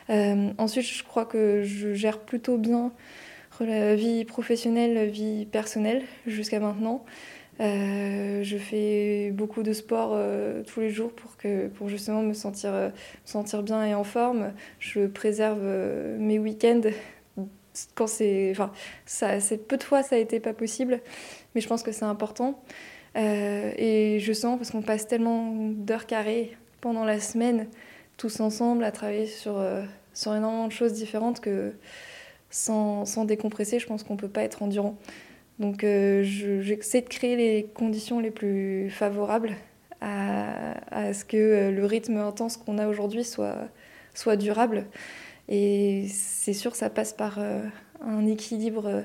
Ensuite, 0.10 0.86
je 0.86 1.04
crois 1.04 1.26
que 1.26 1.63
je 1.63 1.94
gère 1.94 2.20
plutôt 2.20 2.58
bien 2.58 2.91
la 3.63 3.96
vie 3.96 4.26
professionnelle, 4.26 5.10
vie 5.10 5.46
personnelle 5.46 6.04
jusqu'à 6.28 6.60
maintenant. 6.60 7.06
Euh, 7.62 8.44
je 8.44 8.58
fais 8.58 9.32
beaucoup 9.32 9.63
de 9.63 9.72
sport 9.72 10.12
euh, 10.13 10.62
tous 10.63 10.82
les 10.82 10.89
jours 10.89 11.13
pour, 11.13 11.38
que, 11.38 11.68
pour 11.68 11.88
justement 11.88 12.22
me 12.22 12.34
sentir, 12.34 12.74
euh, 12.74 12.89
sentir 13.24 13.63
bien 13.63 13.86
et 13.86 13.94
en 13.94 14.04
forme. 14.04 14.52
Je 14.80 15.08
préserve 15.08 15.63
mes 16.20 16.38
week-ends. 16.39 16.82
Quand 17.94 18.08
c'est, 18.08 18.52
enfin, 18.52 18.72
peu 19.68 19.78
de 19.78 19.84
fois 19.84 20.02
ça 20.02 20.15
a 20.15 20.20
été 20.20 20.39
pas 20.39 20.54
possible, 20.54 21.02
mais 21.54 21.62
je 21.62 21.68
pense 21.68 21.84
que 21.84 21.91
c'est 21.91 22.06
important. 22.06 22.62
et 23.15 24.18
je 24.22 24.34
sens 24.34 24.58
parce 24.58 24.72
qu'on 24.72 24.82
passe 24.82 25.08
tellement 25.08 25.54
d'heures 25.72 26.06
carrées 26.06 26.56
pendant 26.80 27.04
la 27.04 27.20
semaine 27.20 27.68
tous 28.17 28.39
ensemble 28.39 28.84
à 28.84 28.91
travailler 28.91 29.28
sur, 29.28 29.62
sur 30.13 30.34
énormément 30.36 30.67
de 30.67 30.71
choses 30.71 30.93
différentes 30.93 31.39
que 31.39 31.73
sans, 32.49 33.06
sans 33.06 33.25
décompresser, 33.25 33.80
je 33.80 33.88
pense 33.88 34.04
qu'on 34.04 34.15
peut 34.15 34.30
pas 34.30 34.43
être 34.43 34.63
endurant. 34.63 34.97
Donc 35.60 35.84
euh, 35.84 36.23
j'essaie 36.23 37.01
de 37.01 37.08
créer 37.08 37.36
les 37.36 37.65
conditions 37.73 38.19
les 38.19 38.32
plus 38.32 38.89
favorables 38.89 39.56
à, 40.01 41.13
ce 41.13 41.25
que 41.25 41.38
euh, 41.38 41.71
le 41.71 41.86
rythme 41.86 42.17
intense 42.17 42.58
qu'on 42.58 42.78
a 42.78 42.88
aujourd'hui 42.88 43.23
soit, 43.23 43.58
soit 44.13 44.36
durable. 44.36 44.86
Et 45.47 46.08
c'est 46.10 46.54
sûr, 46.54 46.75
ça 46.75 46.89
passe 46.89 47.13
par 47.13 47.38
euh, 47.39 47.62
un 48.01 48.25
équilibre 48.28 49.04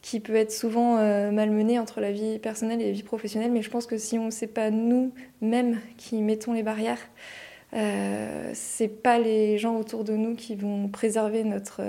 qui 0.00 0.20
peut 0.20 0.36
être 0.36 0.52
souvent 0.52 0.96
malmené 1.32 1.78
entre 1.78 2.02
la 2.02 2.12
vie 2.12 2.38
personnelle 2.38 2.82
et 2.82 2.86
la 2.88 2.92
vie 2.92 3.02
professionnelle. 3.02 3.50
Mais 3.50 3.62
je 3.62 3.70
pense 3.70 3.86
que 3.86 3.96
si 3.96 4.18
on 4.18 4.26
ne 4.26 4.30
sait 4.30 4.46
pas 4.46 4.70
nous-mêmes 4.70 5.80
qui 5.96 6.20
mettons 6.20 6.52
les 6.52 6.62
barrières, 6.62 6.98
euh, 7.74 8.50
c'est 8.54 8.88
pas 8.88 9.18
les 9.18 9.58
gens 9.58 9.76
autour 9.76 10.04
de 10.04 10.14
nous 10.14 10.34
qui 10.34 10.54
vont 10.54 10.88
préserver 10.88 11.44
notre, 11.44 11.82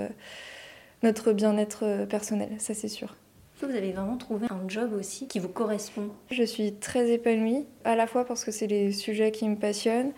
notre 1.02 1.32
bien-être 1.32 2.06
personnel, 2.06 2.50
ça 2.58 2.74
c'est 2.74 2.88
sûr 2.88 3.16
vous 3.62 3.74
avez 3.74 3.92
vraiment 3.92 4.16
trouvé 4.16 4.46
un 4.50 4.68
job 4.68 4.92
aussi 4.92 5.28
qui 5.28 5.38
vous 5.38 5.48
correspond? 5.48 6.10
Je 6.30 6.42
suis 6.42 6.74
très 6.74 7.10
épanouie, 7.10 7.64
à 7.84 7.96
la 7.96 8.06
fois 8.06 8.24
parce 8.24 8.44
que 8.44 8.50
c'est 8.50 8.66
les 8.66 8.92
sujets 8.92 9.30
qui 9.30 9.48
me 9.48 9.56
passionnent, 9.56 10.12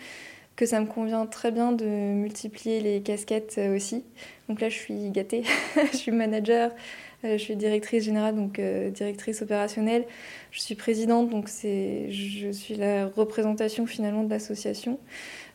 que 0.57 0.67
ça 0.67 0.81
me 0.81 0.87
convient 0.87 1.25
très 1.27 1.53
bien 1.53 1.71
de 1.71 1.85
multiplier 1.85 2.81
les 2.81 3.01
casquettes 3.01 3.55
euh, 3.59 3.77
aussi. 3.77 4.05
Donc 4.49 4.61
là, 4.61 4.69
je 4.69 4.75
suis 4.75 5.11
gâtée, 5.11 5.45
je 5.93 5.97
suis 5.97 6.11
manager, 6.11 6.73
euh, 7.25 7.39
je 7.39 7.43
suis 7.43 7.55
directrice 7.55 8.05
générale, 8.05 8.35
donc 8.35 8.59
euh, 8.59 8.91
directrice 8.91 9.41
opérationnelle. 9.41 10.05
Je 10.51 10.61
suis 10.61 10.75
présidente, 10.75 11.31
donc 11.31 11.49
je 11.49 12.51
suis 12.51 12.75
la 12.75 13.07
représentation 13.07 13.87
finalement 13.87 14.25
de 14.25 14.31
l'association. 14.31 14.99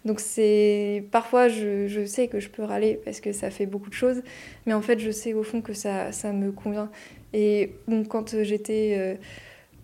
Donc 0.05 0.19
c'est 0.19 1.05
parfois 1.11 1.47
je, 1.47 2.05
sais 2.05 2.27
que 2.27 2.39
je 2.39 2.49
peux 2.49 2.63
râler 2.63 2.99
parce 3.05 3.21
que 3.21 3.31
ça 3.31 3.49
fait 3.49 3.65
beaucoup 3.65 3.89
de 3.89 3.95
choses, 3.95 4.21
mais 4.65 4.73
en 4.73 4.81
fait 4.81 4.99
je 4.99 5.11
sais 5.11 5.33
au 5.33 5.43
fond 5.43 5.61
que 5.61 5.73
ça, 5.73 6.11
ça 6.11 6.33
me 6.33 6.51
convient. 6.51 6.89
Et 7.33 7.71
donc, 7.87 8.09
quand 8.09 8.43
j'étais 8.43 8.95
euh, 8.97 9.15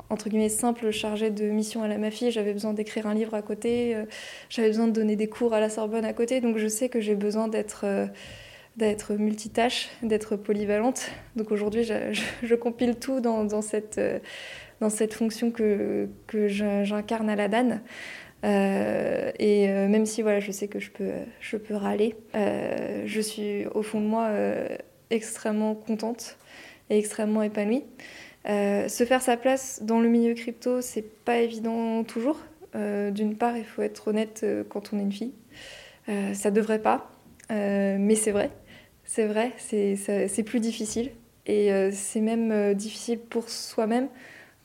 entre 0.10 0.29
guillemets 0.29 0.49
simple 0.49 0.91
chargée 0.91 1.29
de 1.29 1.45
mission 1.45 1.84
à 1.84 1.88
la 1.88 1.97
MAFI, 1.97 2.32
j'avais 2.32 2.53
besoin 2.53 2.73
d'écrire 2.73 3.08
un 3.08 3.13
livre 3.13 3.34
à 3.34 3.41
côté, 3.41 3.95
euh, 3.95 4.05
j'avais 4.49 4.67
besoin 4.67 4.88
de 4.88 4.91
donner 4.91 5.15
des 5.15 5.27
cours 5.27 5.53
à 5.53 5.60
la 5.60 5.69
Sorbonne 5.69 6.05
à 6.05 6.13
côté, 6.13 6.41
donc 6.41 6.58
je 6.58 6.67
sais 6.67 6.89
que 6.89 6.99
j'ai 6.99 7.15
besoin 7.15 7.47
d'être 7.47 7.82
euh, 7.86 8.05
d'être 8.77 9.15
multitâche, 9.15 9.89
d'être 10.03 10.38
polyvalente. 10.38 11.12
Donc 11.36 11.51
aujourd'hui, 11.51 11.84
je, 11.84 12.55
compile 12.55 12.95
tout 12.95 13.19
dans, 13.19 13.43
dans 13.43 13.62
cette, 13.62 13.99
dans 14.79 14.89
cette 14.89 15.13
fonction 15.13 15.51
que, 15.51 16.08
que 16.27 16.47
j'incarne 16.47 17.29
à 17.29 17.36
la 17.36 17.49
DAN. 17.49 17.82
Euh, 18.45 19.32
et 19.38 19.67
même 19.67 20.06
si 20.06 20.21
voilà, 20.21 20.39
je 20.39 20.52
sais 20.52 20.67
que 20.67 20.80
je 20.80 20.91
peux, 20.91 21.12
je 21.41 21.58
peux 21.58 21.75
râler, 21.75 22.15
euh, 22.36 23.04
je 23.06 23.21
suis 23.21 23.65
au 23.67 23.82
fond 23.82 23.99
de 23.99 24.06
moi 24.06 24.30
extrêmement 25.10 25.75
contente 25.75 26.38
extrêmement 26.89 27.43
épanouie. 27.43 27.84
Euh, 28.47 28.88
se 28.88 29.06
faire 29.06 29.21
sa 29.21 29.38
place 29.38 29.82
dans 29.84 29.99
le 29.99 30.10
milieu 30.10 30.34
crypto, 30.34 30.82
c'est 30.82 31.23
pas 31.23 31.38
évident 31.38 32.04
toujours. 32.04 32.39
Euh, 32.75 33.12
d'une 33.12 33.36
part, 33.36 33.58
il 33.58 33.65
faut 33.65 33.82
être 33.82 34.08
honnête 34.08 34.41
euh, 34.43 34.63
quand 34.67 34.93
on 34.93 34.99
est 34.99 35.04
une 35.04 35.12
fille. 35.12 35.34
ça 36.34 36.49
devrait 36.49 36.82
pas, 36.82 37.12
mais 37.49 38.15
c'est 38.15 38.32
vrai. 38.32 38.49
C'est 39.06 39.28
vrai, 39.28 39.54
c'est 39.58 40.43
plus 40.43 40.60
difficile. 40.60 41.12
Et 41.45 41.71
c'est 41.91 42.21
même 42.21 42.73
difficile 42.73 43.19
pour 43.19 43.49
soi-même 43.49 44.08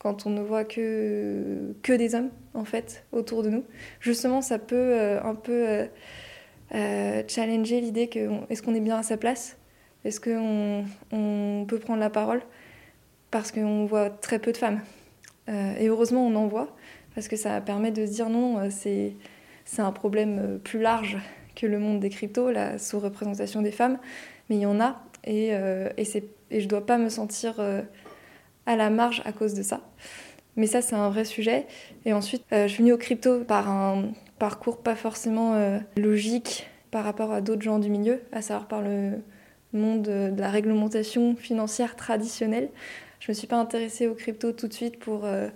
quand 0.04 0.26
on 0.26 0.30
ne 0.30 0.40
voit 0.40 0.64
que, 0.64 1.74
que 1.82 1.92
des 1.92 2.14
hommes, 2.14 2.30
en 2.54 2.64
fait, 2.64 3.04
autour 3.10 3.42
de 3.42 3.50
nous. 3.50 3.64
Justement, 3.98 4.40
ça 4.40 4.60
peut 4.60 4.96
un 5.24 5.34
peu 5.34 5.88
challenger 7.26 7.80
l'idée 7.80 8.06
que 8.08 8.28
est-ce 8.48 8.62
qu'on 8.62 8.76
est 8.76 8.80
bien 8.80 8.98
à 8.98 9.02
sa 9.02 9.16
place? 9.16 9.56
Est-ce 10.04 10.20
qu'on 10.20 10.84
on 11.10 11.64
peut 11.66 11.78
prendre 11.78 12.00
la 12.00 12.10
parole? 12.10 12.42
Parce 13.32 13.50
qu'on 13.50 13.86
voit 13.86 14.10
très 14.10 14.38
peu 14.38 14.52
de 14.52 14.56
femmes. 14.56 14.80
Euh, 15.48 15.74
et 15.78 15.88
heureusement, 15.88 16.26
on 16.26 16.34
en 16.36 16.46
voit, 16.46 16.74
parce 17.14 17.28
que 17.28 17.36
ça 17.36 17.60
permet 17.60 17.90
de 17.90 18.06
se 18.06 18.12
dire 18.12 18.28
non, 18.28 18.58
euh, 18.58 18.68
c'est, 18.70 19.14
un 19.78 19.92
problème 19.92 20.38
euh, 20.38 20.58
plus 20.58 20.80
large 20.80 21.18
que 21.56 21.66
le 21.66 21.78
monde 21.78 22.00
des 22.00 22.10
cryptos, 22.10 22.50
la 22.50 22.78
sous-représentation 22.78 23.62
des 23.62 23.70
femmes. 23.70 23.98
Mais 24.48 24.56
il 24.56 24.62
y 24.62 24.66
en 24.66 24.80
a, 24.80 25.02
et, 25.24 25.52
et, 25.96 26.04
c'est, 26.04 26.24
et 26.50 26.60
je 26.60 26.64
ne 26.64 26.68
dois 26.68 26.84
pas 26.84 26.98
me 26.98 27.08
sentir 27.08 27.54
à 28.66 28.76
la 28.76 28.90
marge 28.90 29.22
à 29.24 29.32
cause 29.32 29.54
de 29.54 29.62
ça. 29.62 29.80
Mais 30.56 30.66
ça, 30.66 30.82
c'est 30.82 30.94
un 30.94 31.10
vrai 31.10 31.24
sujet. 31.24 31.66
Et 32.04 32.12
ensuite, 32.12 32.44
je 32.52 32.68
suis 32.68 32.82
venue 32.82 32.92
au 32.92 32.98
crypto 32.98 33.40
par 33.40 33.68
un 33.68 34.12
parcours 34.38 34.78
pas 34.78 34.94
forcément 34.94 35.80
logique 35.96 36.68
par 36.92 37.02
rapport 37.02 37.32
à 37.32 37.40
d'autres 37.40 37.62
gens 37.62 37.80
du 37.80 37.90
milieu, 37.90 38.20
à 38.30 38.40
savoir 38.40 38.68
par 38.68 38.80
le 38.80 39.14
monde 39.72 40.02
de 40.02 40.40
la 40.40 40.48
réglementation 40.48 41.34
financière 41.34 41.96
traditionnelle. 41.96 42.68
Je 43.24 43.30
ne 43.30 43.34
me 43.34 43.38
suis 43.38 43.46
pas 43.46 43.56
intéressée 43.56 44.06
aux 44.06 44.14
cryptos 44.14 44.52
tout 44.52 44.68
de 44.68 44.72
suite 44.72 44.98
pour, 44.98 45.24
euh, 45.24 45.48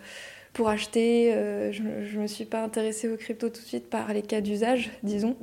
pour 0.52 0.68
acheter. 0.68 1.34
Euh, 1.34 1.70
je 1.70 1.82
ne 1.82 2.22
me 2.22 2.26
suis 2.26 2.44
pas 2.44 2.62
intéressée 2.62 3.08
aux 3.08 3.16
cryptos 3.16 3.50
tout 3.50 3.60
de 3.60 3.66
suite 3.66 3.90
par 3.90 4.12
les 4.12 4.22
cas 4.22 4.40
d'usage, 4.40 4.90
disons. 5.02 5.36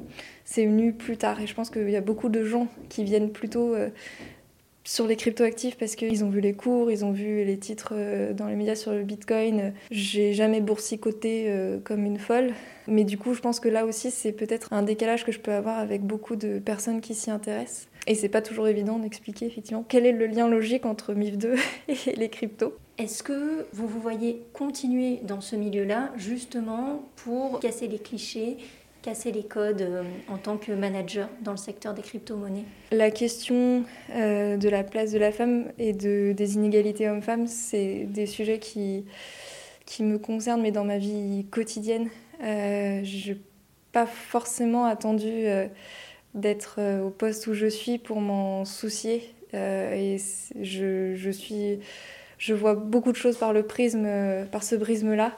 C'est 0.43 0.65
venu 0.65 0.91
plus 0.91 1.17
tard. 1.17 1.39
Et 1.39 1.47
je 1.47 1.54
pense 1.54 1.69
qu'il 1.69 1.89
y 1.89 1.95
a 1.95 2.01
beaucoup 2.01 2.30
de 2.30 2.43
gens 2.43 2.67
qui 2.89 3.04
viennent 3.04 3.32
plutôt 3.32 3.75
euh, 3.75 3.89
sur 4.85 5.07
les 5.07 5.17
cryptoactifs 5.17 5.77
parce 5.77 5.95
qu'ils 5.95 6.23
ont 6.23 6.29
vu 6.29 6.39
les 6.39 6.53
cours, 6.53 6.91
ils 6.91 7.03
ont 7.03 7.11
vu 7.11 7.43
les 7.43 7.57
titres 7.57 7.93
dans 8.33 8.47
les 8.47 8.55
médias 8.55 8.75
sur 8.75 8.93
le 8.93 9.03
Bitcoin. 9.03 9.73
J'ai 9.91 10.33
jamais 10.33 10.61
boursicoté 10.61 11.51
comme 11.83 12.05
une 12.05 12.19
folle. 12.19 12.53
Mais 12.87 13.03
du 13.03 13.17
coup, 13.17 13.33
je 13.33 13.41
pense 13.41 13.59
que 13.59 13.67
là 13.67 13.85
aussi, 13.85 14.11
c'est 14.11 14.31
peut-être 14.31 14.71
un 14.71 14.83
décalage 14.83 15.25
que 15.25 15.31
je 15.31 15.39
peux 15.39 15.51
avoir 15.51 15.79
avec 15.79 16.03
beaucoup 16.03 16.35
de 16.35 16.59
personnes 16.59 17.01
qui 17.01 17.15
s'y 17.15 17.31
intéressent. 17.31 17.87
Et 18.07 18.13
c'est 18.13 18.29
pas 18.29 18.41
toujours 18.41 18.67
évident 18.67 18.99
d'expliquer 18.99 19.47
effectivement 19.47 19.83
quel 19.87 20.05
est 20.05 20.11
le 20.11 20.27
lien 20.27 20.47
logique 20.47 20.85
entre 20.85 21.13
MIF2 21.13 21.57
et 21.87 22.15
les 22.15 22.29
cryptos. 22.29 22.75
Est-ce 22.97 23.23
que 23.23 23.65
vous 23.73 23.87
vous 23.87 23.99
voyez 23.99 24.43
continuer 24.53 25.19
dans 25.23 25.41
ce 25.41 25.55
milieu-là 25.55 26.11
justement 26.15 27.03
pour 27.15 27.59
casser 27.59 27.87
les 27.87 27.97
clichés, 27.97 28.57
casser 29.05 29.31
les 29.31 29.43
codes 29.43 29.83
euh, 29.83 30.01
en 30.29 30.39
tant 30.39 30.57
que 30.57 30.71
manager 30.71 31.29
dans 31.41 31.51
le 31.51 31.57
secteur 31.57 31.93
des 31.93 32.01
crypto-monnaies 32.01 32.65
La 32.91 33.11
question 33.11 33.83
euh, 34.15 34.57
de 34.57 34.67
la 34.67 34.83
place 34.83 35.11
de 35.11 35.19
la 35.19 35.31
femme 35.31 35.71
et 35.77 35.93
de, 35.93 36.33
des 36.35 36.55
inégalités 36.55 37.07
hommes-femmes, 37.07 37.45
c'est 37.45 38.05
des 38.09 38.25
sujets 38.25 38.57
qui, 38.57 39.05
qui 39.85 40.01
me 40.01 40.17
concernent, 40.17 40.63
mais 40.63 40.71
dans 40.71 40.83
ma 40.83 40.97
vie 40.97 41.45
quotidienne. 41.51 42.09
Euh, 42.43 43.01
je 43.03 43.33
n'ai 43.33 43.37
pas 43.91 44.07
forcément 44.07 44.85
attendu 44.85 45.45
d'être 46.33 46.81
au 47.01 47.11
poste 47.11 47.45
où 47.45 47.53
je 47.53 47.67
suis 47.67 47.99
pour 47.99 48.19
m'en 48.19 48.65
soucier. 48.65 49.23
et 49.53 50.17
je, 50.59 51.13
je, 51.15 51.29
suis, 51.29 51.79
je 52.39 52.53
vois 52.55 52.73
beaucoup 52.73 53.11
de 53.11 53.17
choses 53.17 53.37
par, 53.37 53.53
le 53.53 53.63
prisme, 53.63 54.05
par 54.51 54.63
ce 54.63 54.75
prisme-là, 54.75 55.37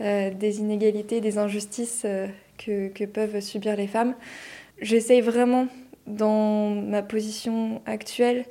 des 0.00 0.58
inégalités, 0.58 1.20
des 1.20 1.38
injustices 1.38 2.04
que, 2.58 3.04
peuvent 3.06 3.40
subir 3.40 3.76
les 3.76 3.86
femmes. 3.86 4.14
J'essaye 4.80 5.20
vraiment, 5.20 5.68
dans 6.06 6.70
ma 6.70 7.02
position 7.02 7.82
actuelle, 7.86 8.44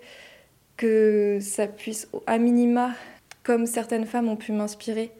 que 0.77 1.37
ça 1.41 1.67
puisse, 1.67 2.07
à 2.25 2.37
minima, 2.37 2.91
comme 3.43 3.65
certaines 3.65 4.05
femmes 4.05 4.29
ont 4.29 4.35
pu 4.35 4.51
m'inspirer, 4.51 5.11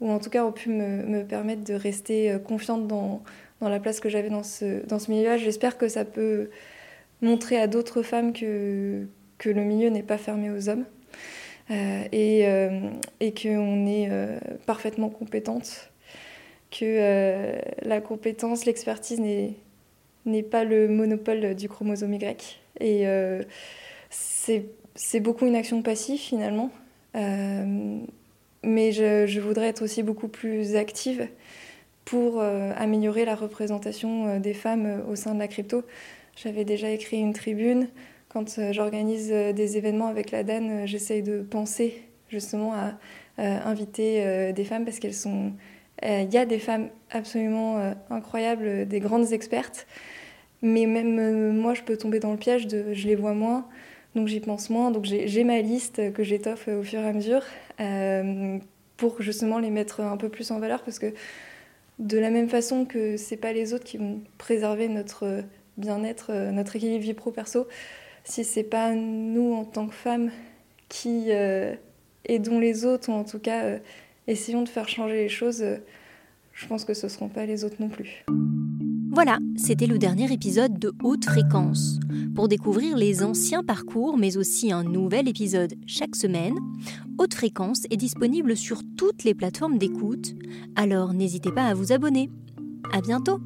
ou 0.00 0.10
en 0.10 0.18
tout 0.18 0.30
cas 0.30 0.44
ont 0.44 0.52
pu 0.52 0.70
me, 0.70 1.04
me 1.04 1.24
permettre 1.24 1.64
de 1.64 1.74
rester 1.74 2.30
euh, 2.30 2.38
confiante 2.38 2.86
dans, 2.86 3.22
la 3.60 3.80
place 3.80 4.00
que 4.00 4.08
j'avais 4.08 4.30
dans 4.30 4.42
ce, 4.42 4.84
dans 4.86 4.98
ce 4.98 5.10
milieu-là. 5.10 5.36
J'espère 5.36 5.78
que 5.78 5.88
ça 5.88 6.04
peut 6.04 6.50
montrer 7.22 7.58
à 7.58 7.66
d'autres 7.66 8.02
femmes 8.02 8.32
que, 8.32 9.06
que 9.38 9.50
le 9.50 9.62
milieu 9.62 9.88
n'est 9.88 10.02
pas 10.02 10.18
fermé 10.18 10.50
aux 10.50 10.68
hommes 10.68 10.84
euh, 11.70 12.04
et, 12.12 12.46
euh, 12.46 12.90
et 13.20 13.32
qu'on 13.32 13.86
est 13.86 14.10
parfaitement 14.66 15.08
compétente, 15.08 15.90
que 16.78 17.54
la 17.82 18.00
compétence, 18.00 18.64
l'expertise 18.64 19.20
n'est 19.20 20.42
pas 20.42 20.64
le 20.64 20.88
monopole 20.88 21.54
du 21.54 21.68
chromosome 21.68 22.14
Y. 22.14 22.60
Et 22.80 23.06
c'est 24.10 25.20
beaucoup 25.20 25.46
une 25.46 25.56
action 25.56 25.82
passive 25.82 26.18
finalement. 26.20 26.70
mais 27.14 28.92
je, 28.92 29.26
je, 29.26 29.40
voudrais 29.40 29.68
être 29.68 29.82
aussi 29.82 30.02
beaucoup 30.02 30.28
plus 30.28 30.76
active 30.76 31.28
pour 32.04 32.40
améliorer 32.40 33.24
la 33.24 33.34
représentation 33.34 34.38
des 34.38 34.54
femmes 34.54 35.02
au 35.08 35.16
sein 35.16 35.34
de 35.34 35.38
la 35.38 35.48
crypto. 35.48 35.82
J'avais 36.36 36.64
déjà 36.64 36.90
écrit 36.90 37.18
une 37.18 37.32
tribune. 37.32 37.88
Quand 38.28 38.60
j'organise 38.72 39.28
des 39.30 39.76
événements 39.78 40.08
avec 40.08 40.30
la 40.30 40.42
DAN, 40.42 40.84
j'essaye 40.84 41.22
de 41.22 41.40
penser 41.40 42.02
justement 42.28 42.74
à 42.74 42.92
inviter 43.38 44.52
des 44.52 44.64
femmes 44.64 44.84
parce 44.84 44.98
qu'elles 44.98 45.14
sont 45.14 45.52
il 46.02 46.08
euh, 46.08 46.22
y 46.22 46.36
a 46.36 46.44
des 46.44 46.58
femmes 46.58 46.90
absolument 47.10 47.78
euh, 47.78 47.92
incroyables, 48.10 48.86
des 48.86 49.00
grandes 49.00 49.32
expertes, 49.32 49.86
mais 50.62 50.86
même 50.86 51.18
euh, 51.18 51.52
moi, 51.52 51.74
je 51.74 51.82
peux 51.82 51.96
tomber 51.96 52.20
dans 52.20 52.32
le 52.32 52.38
piège 52.38 52.66
de 52.66 52.92
je 52.92 53.06
les 53.06 53.14
vois 53.14 53.32
moins, 53.32 53.66
donc 54.14 54.28
j'y 54.28 54.40
pense 54.40 54.68
moins. 54.68 54.90
Donc 54.90 55.04
j'ai 55.04 55.44
ma 55.44 55.60
liste 55.60 56.12
que 56.12 56.22
j'étoffe 56.22 56.68
au 56.68 56.82
fur 56.82 57.00
et 57.00 57.08
à 57.08 57.12
mesure 57.12 57.42
pour 58.96 59.20
justement 59.20 59.58
les 59.58 59.68
mettre 59.68 60.00
un 60.00 60.16
peu 60.16 60.30
plus 60.30 60.50
en 60.50 60.58
valeur 60.58 60.82
parce 60.82 60.98
que 60.98 61.12
de 61.98 62.18
la 62.18 62.30
même 62.30 62.48
façon 62.48 62.86
que 62.86 63.18
c'est 63.18 63.36
pas 63.36 63.52
les 63.52 63.74
autres 63.74 63.84
qui 63.84 63.98
vont 63.98 64.22
préserver 64.38 64.88
notre 64.88 65.42
bien-être, 65.76 66.32
notre 66.50 66.76
équilibre 66.76 67.02
vie 67.02 67.12
pro-perso, 67.12 67.68
si 68.24 68.42
c'est 68.42 68.62
pas 68.62 68.94
nous 68.94 69.52
en 69.52 69.66
tant 69.66 69.86
que 69.86 69.94
femmes 69.94 70.30
qui 70.88 71.30
aidons 72.24 72.58
les 72.58 72.86
autres 72.86 73.10
ou 73.10 73.12
en 73.12 73.24
tout 73.24 73.38
cas 73.38 73.78
essayons 74.26 74.62
de 74.62 74.68
faire 74.68 74.88
changer 74.88 75.16
les 75.16 75.28
choses. 75.28 75.62
Euh, 75.62 75.76
je 76.52 76.66
pense 76.66 76.84
que 76.84 76.94
ce 76.94 77.06
ne 77.06 77.10
seront 77.10 77.28
pas 77.28 77.46
les 77.46 77.64
autres 77.64 77.76
non 77.80 77.88
plus. 77.88 78.24
Voilà, 79.12 79.38
c'était 79.56 79.86
le 79.86 79.98
dernier 79.98 80.30
épisode 80.30 80.78
de 80.78 80.92
Haute 81.02 81.24
Fréquence. 81.24 81.98
Pour 82.34 82.48
découvrir 82.48 82.96
les 82.98 83.22
anciens 83.22 83.64
parcours, 83.64 84.18
mais 84.18 84.36
aussi 84.36 84.72
un 84.72 84.84
nouvel 84.84 85.26
épisode 85.26 85.74
chaque 85.86 86.14
semaine, 86.14 86.54
Haute 87.18 87.32
Fréquence 87.32 87.84
est 87.90 87.96
disponible 87.96 88.56
sur 88.56 88.82
toutes 88.98 89.24
les 89.24 89.34
plateformes 89.34 89.78
d'écoute, 89.78 90.34
alors 90.76 91.14
n'hésitez 91.14 91.50
pas 91.50 91.64
à 91.64 91.74
vous 91.74 91.92
abonner. 91.92 92.28
À 92.92 93.00
bientôt! 93.00 93.40